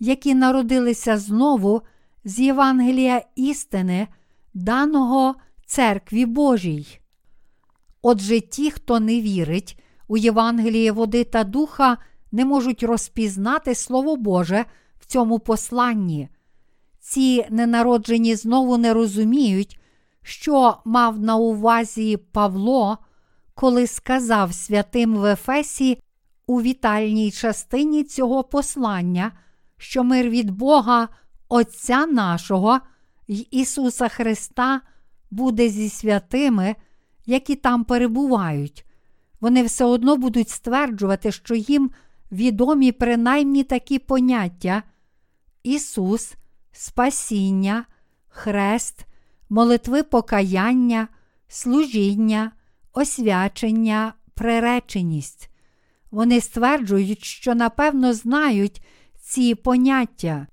[0.00, 1.82] які народилися знову
[2.24, 4.08] з Євангелія істини,
[4.54, 5.34] даного
[5.66, 7.00] церкві Божій.
[8.02, 11.98] Отже, ті, хто не вірить у Євангеліє води та духа,
[12.32, 14.64] не можуть розпізнати Слово Боже
[15.00, 16.28] в цьому посланні.
[17.00, 19.80] Ці ненароджені знову не розуміють,
[20.26, 22.98] що мав на увазі Павло,
[23.54, 26.02] коли сказав святим в Ефесі
[26.46, 29.32] у вітальній частині цього послання,
[29.76, 31.08] що мир від Бога,
[31.48, 32.80] Отця нашого
[33.28, 34.80] й Ісуса Христа
[35.30, 36.74] буде зі святими,
[37.26, 38.86] які там перебувають.
[39.40, 41.90] Вони все одно будуть стверджувати, що їм
[42.32, 44.82] відомі принаймні такі поняття
[45.62, 46.34] Ісус,
[46.72, 47.84] Спасіння,
[48.28, 49.06] Хрест,
[49.48, 51.08] молитви покаяння,
[51.48, 52.52] служіння,
[52.92, 55.50] освячення, приреченість.
[56.10, 58.82] Вони стверджують, що напевно знають
[59.20, 60.46] ці поняття.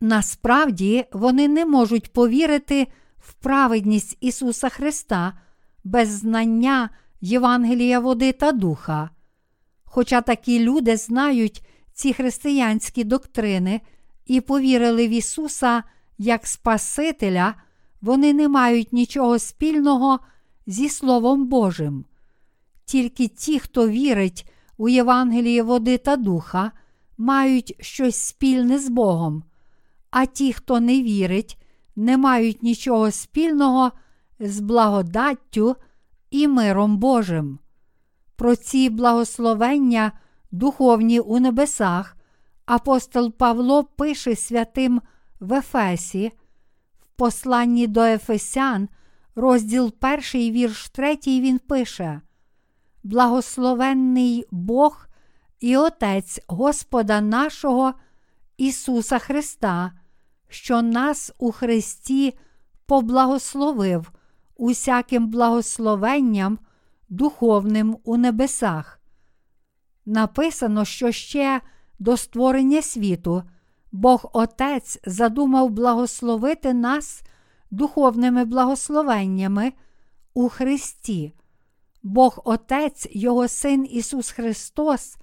[0.00, 2.86] Насправді вони не можуть повірити
[3.18, 5.32] в праведність Ісуса Христа
[5.84, 9.10] без знання Євангелія води та духа.
[9.84, 13.80] Хоча такі люди знають ці християнські доктрини
[14.26, 15.82] і повірили в Ісуса
[16.18, 17.54] як Спасителя,
[18.00, 20.18] вони не мають нічого спільного
[20.66, 22.04] зі Словом Божим.
[22.84, 26.72] Тільки ті, хто вірить у Євангеліє води та духа,
[27.18, 29.42] мають щось спільне з Богом,
[30.10, 31.58] а ті, хто не вірить,
[31.96, 33.92] не мають нічого спільного
[34.40, 35.76] з благодаттю
[36.30, 37.58] і миром Божим.
[38.36, 40.12] Про ці благословення,
[40.50, 42.16] духовні у небесах,
[42.66, 45.02] апостол Павло пише святим
[45.40, 46.32] в Ефесі,
[47.18, 48.88] посланні до Ефесян,
[49.34, 50.20] розділ 1,
[50.52, 52.20] вірш 3, він пише:
[53.02, 55.08] Благословенний Бог
[55.60, 57.94] і Отець Господа нашого
[58.56, 59.92] Ісуса Христа,
[60.48, 62.38] що нас у Христі
[62.86, 64.12] поблагословив
[64.56, 66.58] усяким благословенням
[67.08, 69.00] духовним у небесах.
[70.06, 71.60] Написано, що ще
[71.98, 73.42] до створення світу
[73.92, 77.22] Бог Отець задумав благословити нас
[77.70, 79.72] духовними благословеннями
[80.34, 81.32] у Христі.
[82.02, 85.16] Бог Отець, Його Син Ісус Христос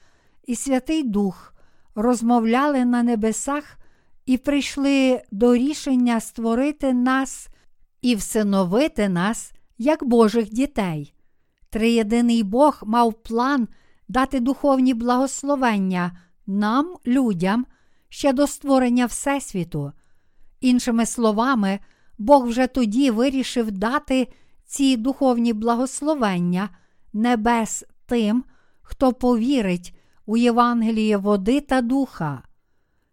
[0.44, 1.54] і Святий Дух
[1.96, 3.78] розмовляли на небесах
[4.26, 7.48] і прийшли до рішення створити нас
[8.02, 11.14] і всиновити нас як Божих дітей.
[11.70, 13.68] Триєдиний Бог мав план
[14.08, 17.66] дати духовні благословення нам, людям,
[18.16, 19.92] ще до створення Всесвіту.
[20.62, 21.80] Іншими словами,
[22.18, 24.28] Бог вже тоді вирішив дати
[24.66, 26.70] ці духовні благословення
[27.14, 28.44] небес тим,
[28.82, 29.96] хто повірить
[30.26, 32.42] у Євангеліє води та духа.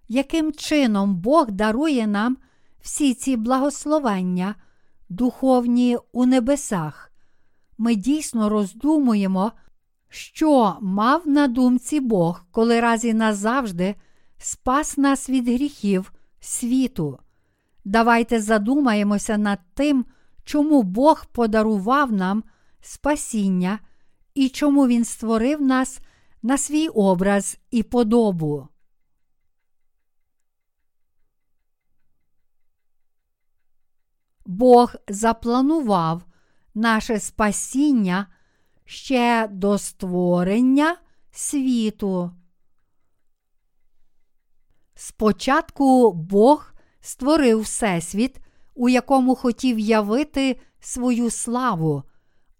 [0.09, 2.37] Яким чином Бог дарує нам
[2.81, 4.55] всі ці благословення,
[5.09, 7.13] духовні у небесах?
[7.79, 9.53] Ми дійсно роздумуємо,
[10.09, 13.95] що мав на думці Бог, коли раз і назавжди
[14.45, 17.19] спас нас від гріхів світу.
[17.85, 20.05] Давайте задумаємося над тим,
[20.45, 22.45] чому Бог подарував нам
[22.81, 23.79] спасіння
[24.35, 26.01] і чому Він створив нас
[26.43, 28.69] на свій образ і подобу.
[34.47, 36.23] Бог запланував
[36.75, 38.27] наше спасіння
[38.85, 40.97] ще до створення
[41.31, 42.31] світу.
[45.05, 48.41] Спочатку Бог створив Всесвіт,
[48.75, 52.03] у якому хотів явити свою славу,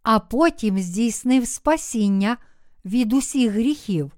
[0.03, 2.37] а потім здійснив спасіння
[2.85, 4.13] від усіх гріхів.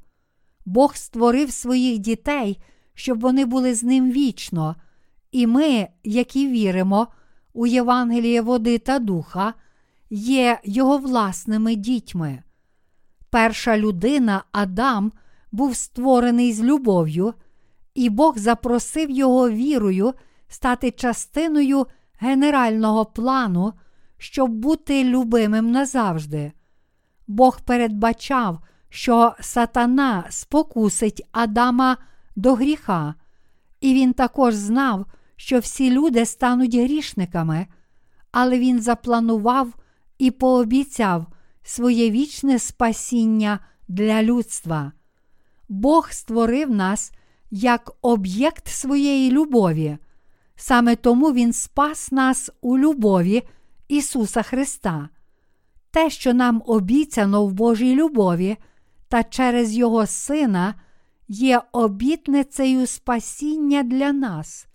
[0.64, 2.62] Бог створив своїх дітей,
[2.94, 4.76] щоб вони були з ним вічно,
[5.32, 7.08] і ми, які віримо
[7.52, 9.54] у Євангеліє води та духа,
[10.10, 12.42] є його власними дітьми.
[13.30, 15.12] Перша людина, Адам,
[15.52, 17.34] був створений з любов'ю,
[17.94, 20.14] і Бог запросив його вірою
[20.48, 21.86] стати частиною
[22.18, 23.72] генерального плану,
[24.18, 26.52] щоб бути любимим назавжди.
[27.26, 31.96] Бог передбачав, що сатана спокусить Адама
[32.36, 33.14] до гріха,
[33.80, 37.66] і він також знав, що всі люди стануть грішниками,
[38.32, 39.74] але він запланував
[40.18, 41.26] і пообіцяв
[41.62, 44.92] своє вічне спасіння для людства.
[45.68, 47.12] Бог створив нас
[47.56, 49.98] як об'єкт своєї любові.
[50.56, 53.42] Саме тому Він спас нас у любові
[53.88, 55.08] Ісуса Христа.
[55.90, 58.56] Те, що нам обіцяно в Божій любові
[59.08, 60.74] та через Його Сина,
[61.28, 64.66] є обітницею спасіння для нас.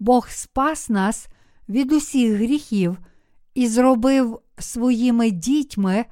[0.00, 1.28] Бог спас нас
[1.68, 2.98] від усіх гріхів
[3.54, 6.04] і зробив своїми дітьми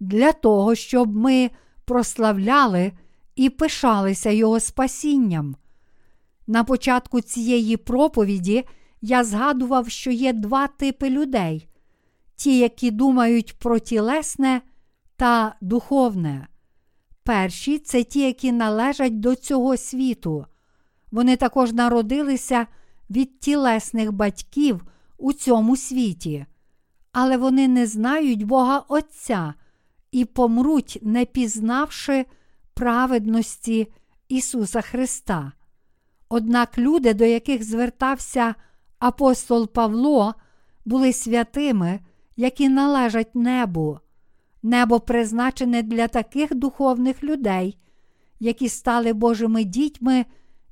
[0.00, 1.50] для того, щоб ми
[1.84, 2.92] прославляли
[3.38, 5.56] і пишалися Його спасінням.
[6.46, 8.64] На початку цієї проповіді
[9.00, 11.68] я згадував, що є два типи людей:
[12.36, 14.62] ті, які думають про тілесне
[15.16, 16.48] та духовне.
[17.22, 20.46] Перші це ті, які належать до цього світу.
[21.12, 22.66] Вони також народилися
[23.10, 24.84] від тілесних батьків
[25.18, 26.46] у цьому світі,
[27.12, 29.54] але вони не знають Бога Отця
[30.12, 32.24] і помруть, не пізнавши
[32.78, 33.92] праведності
[34.28, 35.52] Ісуса Христа.
[36.28, 38.54] Однак люди, до яких звертався
[38.98, 40.34] апостол Павло,
[40.84, 42.00] були святими,
[42.36, 43.98] які належать небу.
[44.62, 47.78] Небо призначене для таких духовних людей,
[48.40, 50.24] які стали Божими дітьми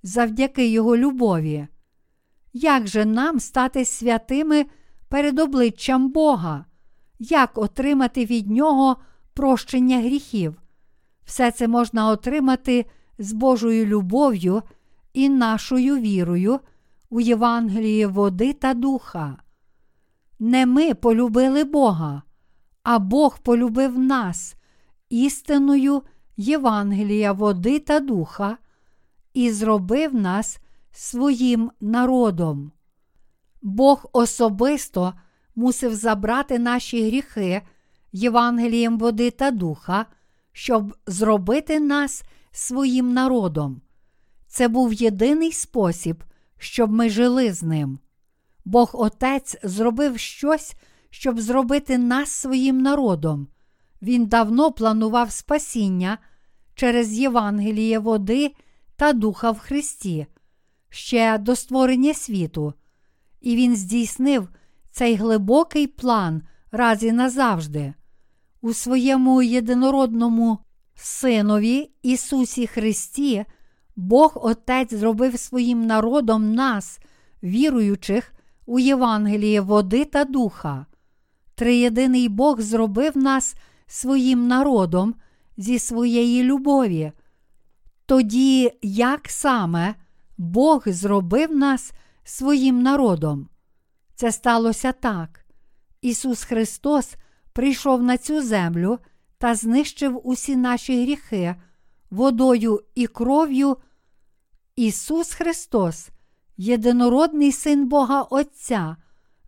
[0.02, 1.66] завдяки Його любові.
[2.52, 4.66] Як же нам стати святими
[5.08, 6.64] перед обличчям Бога?
[7.18, 8.96] Як отримати від Нього
[9.34, 10.56] прощення гріхів?
[11.26, 12.86] Все це можна отримати
[13.18, 14.62] з Божою любов'ю
[15.12, 16.60] і нашою вірою
[17.10, 19.36] у Євангелії води та духа.
[20.38, 22.22] Не ми полюбили Бога,
[22.82, 24.54] а Бог полюбив нас
[25.08, 26.02] істиною
[26.36, 28.58] Євангелія води та духа
[29.34, 30.58] і зробив нас
[30.92, 32.72] своїм народом.
[33.62, 35.14] Бог особисто
[35.56, 37.62] мусив забрати наші гріхи
[38.12, 40.06] Євангелієм води та духа,
[40.56, 43.80] щоб зробити нас своїм народом.
[44.46, 46.24] Це був єдиний спосіб,
[46.58, 47.98] щоб ми жили з ним.
[48.64, 50.74] Бог Отець зробив щось,
[51.10, 53.48] щоб зробити нас своїм народом.
[54.02, 56.18] Він давно планував спасіння
[56.74, 58.54] через Євангеліє води
[58.96, 60.26] та Духа в Христі,
[60.88, 62.74] ще до створення світу,
[63.40, 64.48] і Він здійснив
[64.90, 67.94] цей глибокий план раз і назавжди.
[68.66, 70.58] У своєму єдинородному
[70.94, 73.44] Синові Ісусі Христі
[73.96, 76.98] Бог Отець зробив своїм народом нас,
[77.42, 78.32] віруючих
[78.66, 80.86] у Євангеліє води та духа.
[81.54, 83.54] Триєдиний Бог зробив нас
[83.86, 85.14] своїм народом
[85.56, 87.12] зі своєї любові.
[88.06, 89.94] Тоді, як саме
[90.38, 91.92] Бог зробив нас
[92.24, 93.48] своїм народом?
[94.14, 95.46] Це сталося так.
[96.02, 97.16] Ісус Христос
[97.56, 98.98] прийшов на цю землю
[99.38, 101.54] та знищив усі наші гріхи
[102.10, 103.76] водою і кров'ю.
[104.76, 106.08] Ісус Христос,
[106.56, 108.96] єдинородний Син Бога Отця,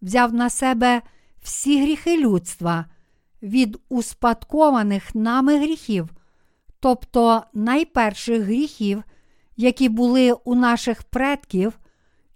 [0.03, 1.03] взяв на себе
[1.43, 2.85] всі гріхи людства
[3.43, 6.09] від успадкованих нами гріхів,
[6.81, 9.03] тобто найперших гріхів,
[9.57, 11.79] які були у наших предків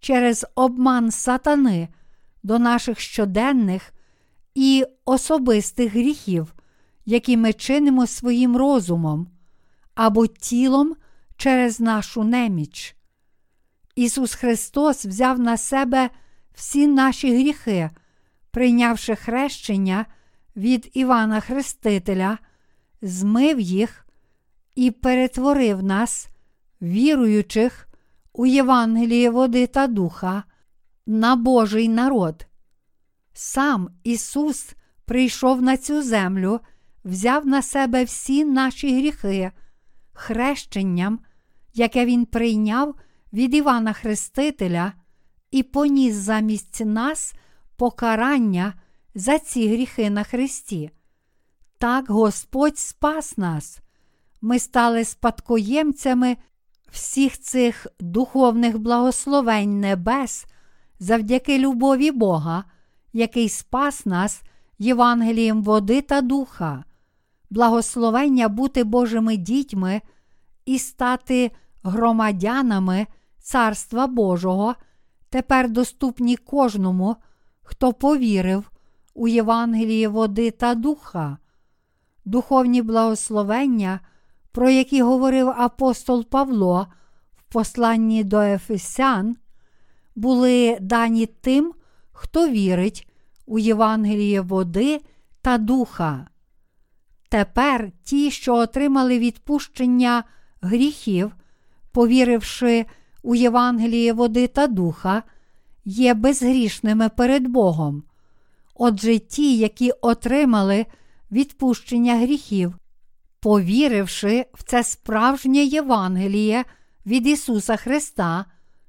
[0.01, 1.89] через обман сатани
[2.43, 3.93] до наших щоденних
[4.55, 6.55] і особистих гріхів,
[7.05, 9.29] які ми чинимо своїм розумом
[9.95, 10.95] або тілом
[11.37, 12.97] через нашу неміч.
[13.95, 16.11] Ісус Христос взяв на себе
[16.55, 17.91] всі наші гріхи,
[18.51, 20.07] прийнявши хрещення
[20.57, 22.39] від Івана Хрестителя,
[23.03, 24.07] змив їх
[24.75, 26.29] і перетворив нас,
[26.83, 27.89] віруючих
[28.33, 30.45] у Євангеліє води та духа,
[31.07, 32.47] на Божий народ.
[33.33, 34.75] Сам Ісус
[35.05, 36.61] прийшов на цю землю,
[37.05, 39.53] взяв на себе всі наші гріхи,
[40.13, 41.21] хрещенням,
[41.75, 42.95] яке Він прийняв
[43.33, 44.93] від Івана Хрестителя,
[45.51, 47.35] і поніс замість нас
[47.77, 48.75] покарання
[49.15, 50.91] за ці гріхи на Христі.
[51.79, 53.81] Так Господь спас нас.
[54.41, 56.37] Ми стали спадкоємцями
[56.91, 60.47] всіх цих духовних благословень небес
[60.99, 62.65] завдяки любові Бога,
[63.13, 64.43] який спас нас
[64.79, 66.85] Євангелієм води та духа,
[67.51, 70.01] благословення бути Божими дітьми
[70.67, 71.51] і стати
[71.83, 73.07] громадянами
[73.39, 74.75] Царства Божого,
[75.31, 77.17] тепер доступні кожному,
[77.63, 78.71] хто повірив
[79.15, 81.39] у Євангеліє води та духа,
[82.25, 84.01] духовні благословення,
[84.53, 86.87] про які говорив апостол Павло
[87.37, 89.37] в посланні до Ефесян,
[90.15, 91.75] були дані тим,
[92.13, 93.09] хто вірить
[93.47, 95.01] у Євангеліє води
[95.43, 96.27] та духа.
[97.29, 100.25] Тепер ті, що отримали відпущення
[100.61, 101.33] гріхів,
[101.93, 102.87] повіривши
[103.23, 105.23] у Євангеліє води та духа,
[105.85, 108.03] є безгрішними перед Богом.
[108.75, 110.87] Отже, ті, які отримали
[111.33, 112.75] відпущення гріхів,
[113.41, 116.65] повіривши в це справжнє Євангеліє
[117.07, 118.45] від Ісуса Христа,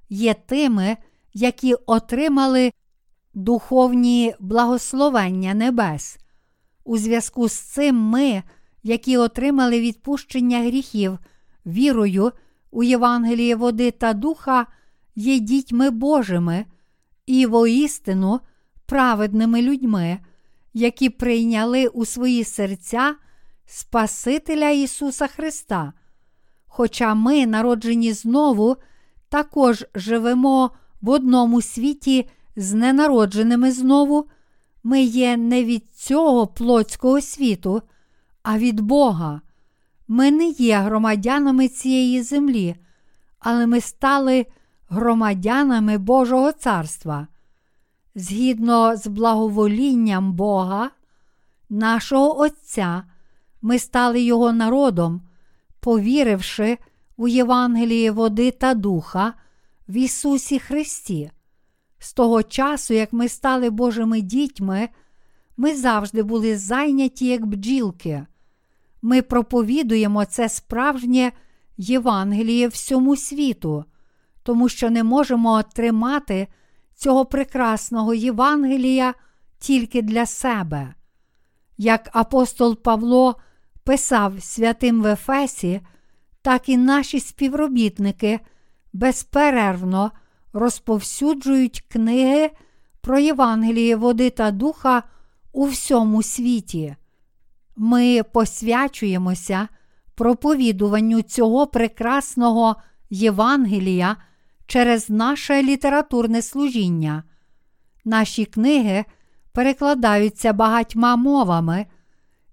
[0.10, 0.98] є тими,
[1.34, 2.72] які отримали
[3.34, 6.18] духовні благословення небес.
[6.84, 8.44] У зв'язку з цим ми,
[8.84, 11.20] які отримали відпущення гріхів
[11.66, 12.32] вірою
[12.72, 14.66] у Євангеліє води та духа,
[15.16, 16.66] є дітьми Божими
[17.26, 18.40] і воістину
[18.86, 20.20] праведними людьми,
[20.74, 23.16] які прийняли у свої серця
[23.66, 25.94] Спасителя Ісуса Христа.
[26.68, 28.78] Хоча ми, народжені знову,
[29.30, 30.72] також живемо
[31.02, 34.28] в одному світі з ненародженими знову,
[34.84, 37.82] ми є не від цього плотського світу,
[38.44, 39.42] а від Бога.
[40.08, 42.76] Ми не є громадянами цієї землі,
[43.40, 44.46] але ми стали
[44.90, 47.28] громадянами Божого царства.
[48.16, 50.90] Згідно з благоволінням Бога,
[51.70, 53.04] нашого Отця,
[53.62, 55.22] ми стали Його народом,
[55.80, 56.78] повіривши
[57.18, 59.34] у Євангеліє води та духа
[59.88, 61.32] в Ісусі Христі.
[62.04, 64.90] З того часу, як ми стали Божими дітьми,
[65.58, 68.26] ми завжди були зайняті як бджілки.
[69.02, 71.32] Ми проповідуємо це справжнє
[71.78, 73.86] Євангеліє всьому світу,
[74.44, 76.48] тому що не можемо отримати
[76.96, 79.14] цього прекрасного Євангелія
[79.60, 80.94] тільки для себе.
[81.78, 83.36] Як апостол Павло
[83.84, 85.82] писав святим в Ефесі,
[86.42, 88.40] так і наші співробітники
[88.94, 90.12] безперервно
[90.54, 92.52] розповсюджують книги
[93.02, 95.04] про Євангеліє води та духа
[95.52, 96.96] у всьому світі.
[97.76, 99.68] Ми посвячуємося
[100.16, 102.76] проповідуванню цього прекрасного
[103.10, 104.18] Євангелія
[104.68, 107.24] через наше літературне служіння.
[108.06, 109.06] Наші книги
[109.52, 111.86] перекладаються багатьма мовами,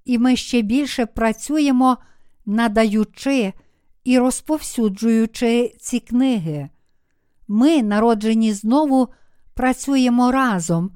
[0.05, 1.99] і ми ще більше працюємо
[2.47, 3.53] надаючи
[4.05, 6.69] і розповсюджуючи ці книги.
[7.53, 9.09] Ми, народжені знову,
[9.55, 10.91] працюємо разом,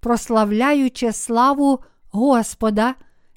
[0.00, 1.78] прославляючи славу
[2.10, 2.94] Господа,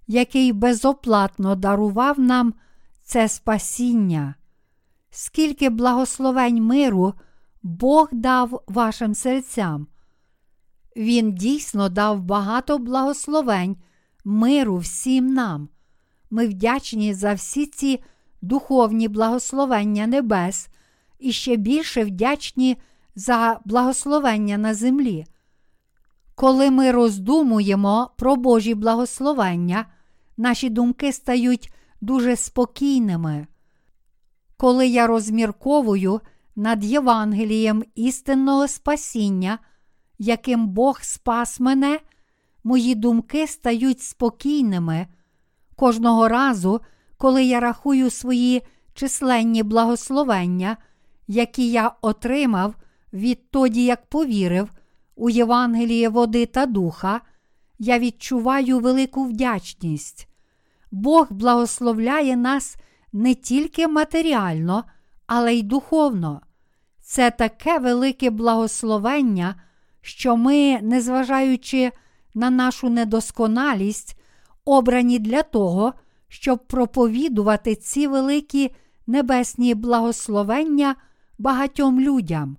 [0.07, 2.53] який безоплатно дарував нам
[3.03, 4.35] це спасіння.
[5.09, 7.13] Скільки благословень миру
[7.63, 9.87] Бог дав вашим серцям.
[10.97, 13.77] Він дійсно дав багато благословень
[14.25, 15.69] миру всім нам.
[16.29, 18.03] Ми вдячні за всі ці
[18.41, 20.69] духовні благословення небес
[21.19, 22.77] і ще більше вдячні
[23.15, 25.25] за благословення на землі.
[26.35, 29.85] Коли ми роздумуємо про Божі благословення,
[30.37, 33.47] наші думки стають дуже спокійними.
[34.57, 36.21] Коли я розмірковую
[36.55, 39.59] над Євангелієм істинного спасіння,
[40.19, 41.99] яким Бог спас мене,
[42.63, 45.07] мої думки стають спокійними.
[45.75, 46.81] Кожного разу,
[47.17, 48.61] коли я рахую свої
[48.93, 50.77] численні благословення,
[51.27, 52.75] які я отримав
[53.13, 54.71] відтоді, як повірив
[55.15, 57.21] у Євангеліє води та духа,
[57.79, 60.27] я відчуваю велику вдячність.
[60.91, 62.75] Бог благословляє нас
[63.13, 64.83] не тільки матеріально,
[65.27, 66.41] але й духовно.
[67.01, 69.55] Це таке велике благословення,
[70.01, 71.91] що ми, незважаючи
[72.33, 74.19] на нашу недосконалість,
[74.65, 75.93] обрані для того,
[76.27, 78.75] щоб проповідувати ці великі
[79.07, 80.95] небесні благословення
[81.37, 82.57] багатьом людям.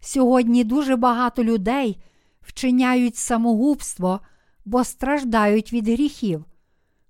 [0.00, 2.02] Сьогодні дуже багато людей
[2.40, 4.20] вчиняють самогубство,
[4.64, 6.44] бо страждають від гріхів.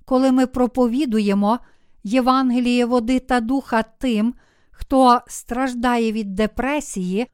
[0.04, 1.58] Коли ми проповідуємо
[2.04, 4.34] Євангеліє води та духа тим,
[4.70, 7.26] хто страждає від депресії,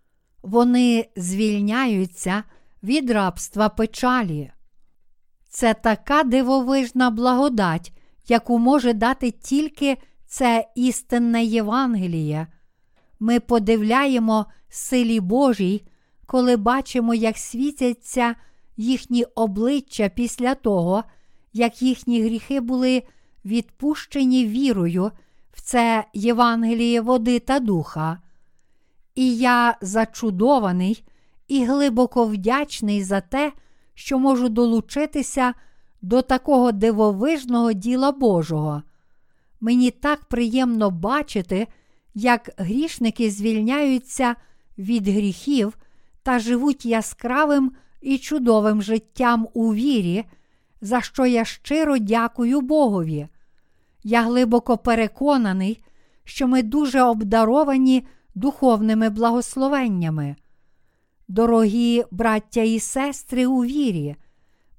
[0.42, 2.42] вони звільняються
[2.82, 4.50] від рабства печалі.
[5.48, 7.92] Це така дивовижна благодать,
[8.28, 12.46] яку може дати тільки це істинне Євангеліє.
[13.20, 15.84] Ми подивляємо силі Божій,
[16.26, 18.34] коли бачимо, як світяться
[18.76, 21.04] їхні обличчя після того,
[21.52, 23.02] як їхні гріхи були
[23.44, 25.10] відпущені вірою
[25.52, 28.18] в це Євангеліє води та духа.
[29.14, 31.04] І я зачудований
[31.48, 33.52] і глибоко вдячний за те,
[33.94, 35.54] що можу долучитися
[36.02, 38.82] до такого дивовижного діла Божого.
[39.60, 41.66] Мені так приємно бачити,
[42.18, 44.34] як грішники звільняються
[44.78, 45.78] від гріхів
[46.22, 50.24] та живуть яскравим і чудовим життям у вірі,
[50.80, 53.28] за що я щиро дякую Богові.
[54.04, 55.82] Я глибоко переконаний,
[56.24, 60.36] що ми дуже обдаровані духовними благословеннями.
[61.28, 64.16] Дорогі браття і сестри у вірі,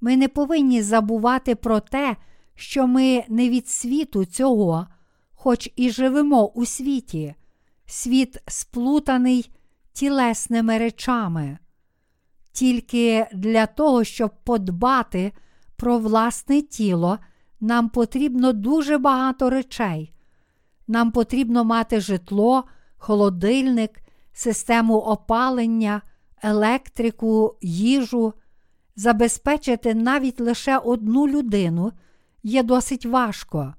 [0.01, 2.15] ми не повинні забувати про те,
[2.55, 4.87] що ми не від світу цього,
[5.41, 7.35] хоч і живемо у світі,
[7.85, 9.51] світ сплутаний
[9.93, 11.57] тілесними речами.
[12.51, 15.31] Тільки для того, щоб подбати
[15.75, 17.19] про власне тіло,
[17.59, 20.13] нам потрібно дуже багато речей.
[20.87, 22.63] Нам потрібно мати житло,
[22.97, 23.99] холодильник,
[24.33, 26.01] систему опалення,
[26.41, 28.33] електрику, їжу.
[28.95, 31.91] Забезпечити навіть лише одну людину
[32.43, 33.73] є досить важко.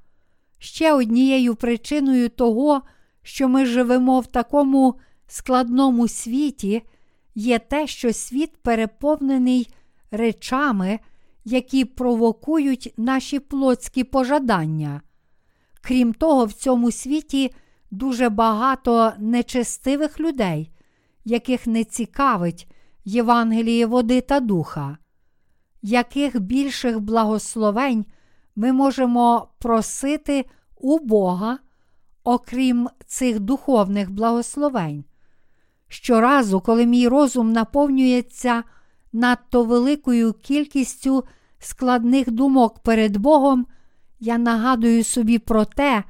[0.63, 2.83] Ще однією причиною того,
[3.23, 4.95] що ми живемо в такому
[5.27, 6.83] складному світі,
[7.35, 9.75] є те, що світ переповнений
[10.11, 10.99] речами,
[11.45, 15.01] які провокують наші плотські пожадання.
[15.81, 17.55] Крім того, в цьому світі
[17.91, 20.71] дуже багато нечестивих людей,
[21.25, 22.69] яких не цікавить
[23.05, 24.99] Євангеліє води та духа.
[25.83, 28.05] Яких більших благословень
[28.61, 30.45] ми можемо просити
[30.77, 31.59] у Бога,
[32.25, 35.05] окрім цих духовних благословень?
[35.89, 38.63] Щоразу, коли мій розум наповнюється
[39.13, 41.25] надто великою кількістю
[41.59, 43.67] складних думок перед Богом,
[44.19, 46.05] я нагадую собі про те,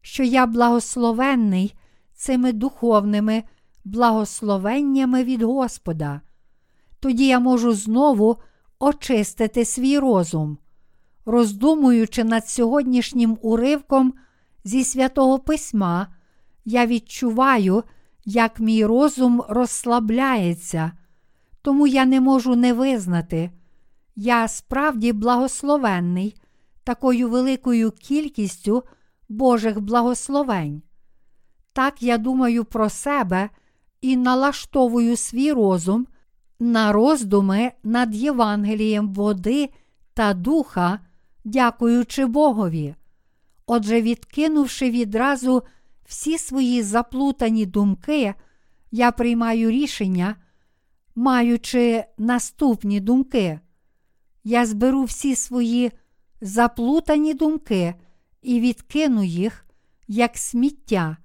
[0.00, 1.74] що я благословенний
[2.14, 3.42] цими духовними
[3.84, 6.20] благословеннями від Господа.
[7.00, 8.36] Тоді я можу знову
[8.78, 10.58] очистити свій розум,
[11.26, 14.14] роздумуючи над сьогоднішнім уривком
[14.64, 16.06] зі святого письма,
[16.64, 17.82] я відчуваю,
[18.24, 20.92] як мій розум розслабляється,
[21.62, 23.50] тому я не можу не визнати.
[24.16, 26.36] Я справді благословенний
[26.84, 28.82] такою великою кількістю
[29.28, 30.82] Божих благословень.
[31.72, 33.50] Так я думаю про себе
[34.00, 36.06] і налаштовую свій розум
[36.60, 39.70] на роздуми над Євангелієм води
[40.14, 40.98] та духа,
[41.44, 42.94] дякуючи Богові.
[43.66, 45.62] Отже, відкинувши відразу
[46.04, 48.34] всі свої заплутані думки,
[48.90, 50.36] я приймаю рішення,
[51.14, 53.60] маючи наступні думки.
[54.44, 55.92] Я зберу всі свої
[56.40, 57.94] заплутані думки
[58.42, 59.66] і відкину їх
[60.08, 61.16] як сміття,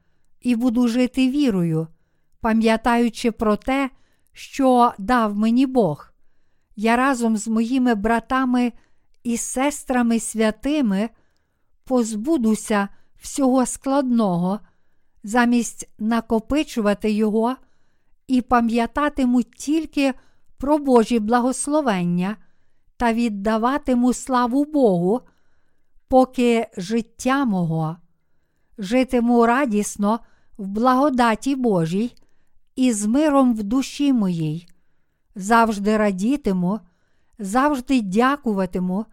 [0.41, 1.87] і буду жити вірою,
[2.39, 3.89] пам'ятаючи про те,
[4.33, 6.13] що дав мені Бог.
[6.75, 8.71] Я разом з моїми братами
[9.23, 11.09] і сестрами святими
[11.83, 12.87] позбудуся
[13.21, 14.59] всього складного,
[15.23, 17.55] замість накопичувати його
[18.27, 20.13] і пам'ятатиму тільки
[20.57, 22.37] про Божі благословення
[22.97, 25.21] та віддаватиму славу Богу,
[26.07, 27.97] поки життя мого,
[28.77, 30.19] житиму радісно
[30.57, 32.15] в благодаті Божій
[32.75, 34.67] і з миром в душі моїй,
[35.35, 36.79] завжди радітиму,
[37.39, 39.05] завжди дякуватиму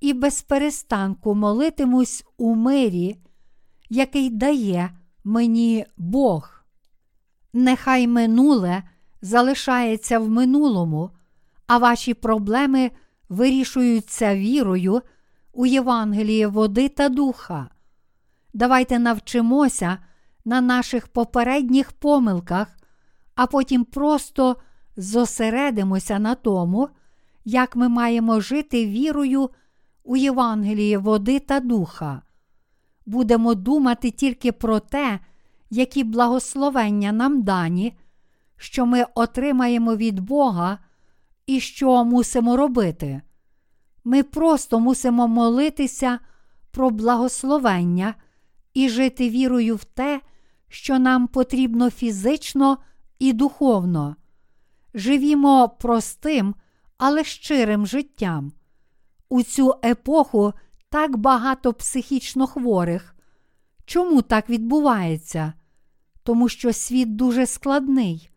[0.00, 3.16] і без перестанку молитимусь у мирі,
[3.90, 4.90] який дає
[5.24, 6.64] мені Бог.
[7.52, 8.82] Нехай минуле
[9.22, 11.10] залишається в минулому,
[11.66, 12.90] а ваші проблеми
[13.28, 15.02] вирішуються вірою
[15.52, 17.68] у Євангеліє води та духа.
[18.54, 19.98] Давайте навчимося
[20.44, 22.68] на наших попередніх помилках,
[23.34, 24.56] а потім просто
[24.96, 26.88] зосередимося на тому,
[27.44, 29.50] як ми маємо жити вірою
[30.04, 32.22] у Євангелії води та духа.
[33.06, 35.20] Будемо думати тільки про те,
[35.70, 37.98] які благословення нам дані,
[38.56, 40.78] що ми отримаємо від Бога
[41.46, 43.22] і що мусимо робити.
[44.04, 46.18] Ми просто мусимо молитися
[46.70, 48.14] про благословення
[48.74, 50.20] і жити вірою в те,
[50.68, 52.78] що нам потрібно фізично
[53.18, 54.16] і духовно.
[54.94, 56.54] Живімо простим,
[57.04, 58.52] але щирим життям.
[59.28, 60.52] У цю епоху
[60.90, 63.14] так багато психічно хворих.
[63.84, 65.52] Чому так відбувається?
[66.22, 68.30] Тому що світ дуже складний.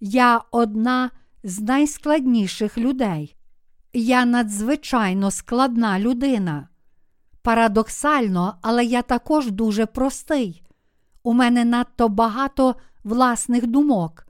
[0.00, 1.10] Я одна
[1.42, 3.36] з найскладніших людей.
[3.92, 6.68] Я надзвичайно складна людина.
[7.42, 10.62] Парадоксально, але я також дуже простий.
[11.22, 12.74] У мене надто багато
[13.04, 14.26] власних думок,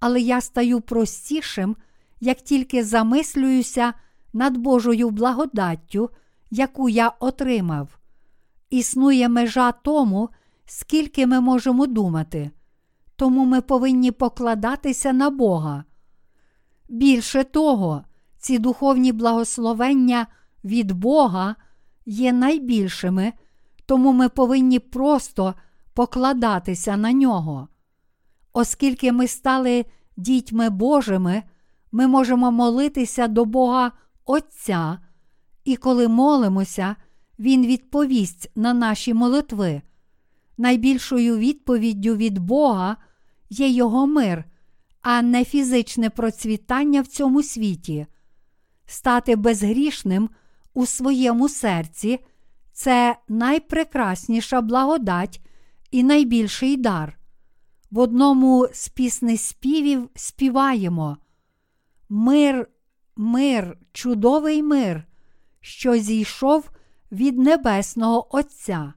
[0.00, 1.76] але я стаю простішим,
[2.26, 3.92] як тільки замислююся
[4.32, 6.10] над Божою благодаттю,
[6.50, 7.98] яку я отримав.
[8.70, 10.28] Існує межа тому,
[10.64, 12.50] скільки ми можемо думати,
[13.16, 15.84] тому ми повинні покладатися на Бога.
[16.88, 18.04] Більше того,
[18.38, 20.26] ці духовні благословення
[20.64, 21.56] від Бога
[22.06, 23.32] є найбільшими,
[23.86, 25.54] тому ми повинні просто
[25.94, 27.68] покладатися на нього.
[28.52, 29.84] Оскільки ми стали
[30.16, 31.42] дітьми Божими,
[31.92, 33.92] ми можемо молитися до Бога
[34.24, 34.98] Отця,
[35.64, 36.96] і коли молимося,
[37.38, 39.82] Він відповість на наші молитви.
[40.58, 42.96] Найбільшою відповіддю від Бога
[43.50, 44.44] є Його мир,
[45.02, 48.06] а не фізичне процвітання в цьому світі.
[48.86, 50.30] Стати безгрішним
[50.74, 52.20] у своєму серці
[52.72, 55.40] це найпрекрасніша благодать
[55.90, 57.18] і найбільший дар.
[57.90, 61.16] В одному з пісних співів співаємо
[62.08, 62.68] Мир,
[63.16, 65.04] мир, чудовий мир,
[65.60, 66.70] що зійшов
[67.12, 68.92] від Небесного Отця.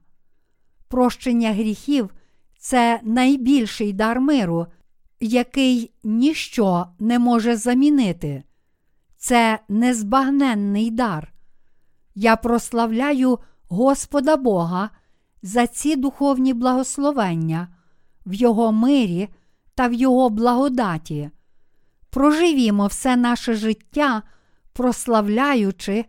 [0.88, 2.10] Прощення гріхів
[2.58, 4.66] це найбільший дар миру,
[5.20, 8.42] який ніщо не може замінити.
[9.16, 11.32] Це незбагненний дар.
[12.14, 13.38] Я прославляю
[13.68, 14.90] Господа Бога
[15.42, 17.68] за ці духовні благословення
[18.26, 19.28] в Його мирі
[19.74, 21.30] та в Його благодаті.
[22.10, 24.22] Проживімо все наше життя,
[24.72, 26.04] прославляючи,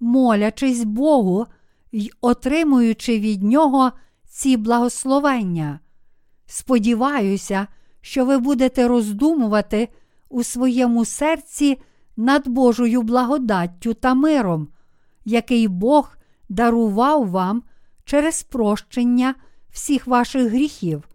[0.00, 1.46] молячись Богу
[1.92, 3.92] й отримуючи від Нього
[4.28, 5.80] ці благословення.
[6.46, 7.66] Сподіваюся,
[8.00, 9.88] що ви будете роздумувати
[10.28, 11.80] у своєму серці
[12.16, 14.68] над Божою благодаттю та миром,
[15.24, 16.16] який Бог
[16.48, 17.62] дарував вам
[18.04, 19.34] через прощення
[19.70, 21.08] всіх ваших гріхів.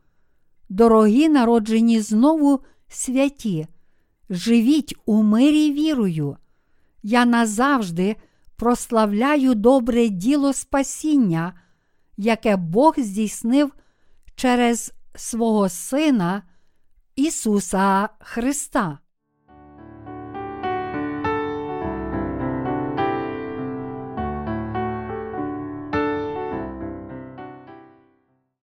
[0.70, 3.68] Дорогі народжені знову святі,
[4.30, 6.38] живіть у мирі вірою.
[7.04, 8.16] Я назавжди
[8.56, 11.54] прославляю добре діло спасіння,
[12.18, 13.74] яке Бог здійснив
[14.36, 16.44] через свого Сина
[17.16, 19.00] Ісуса Христа.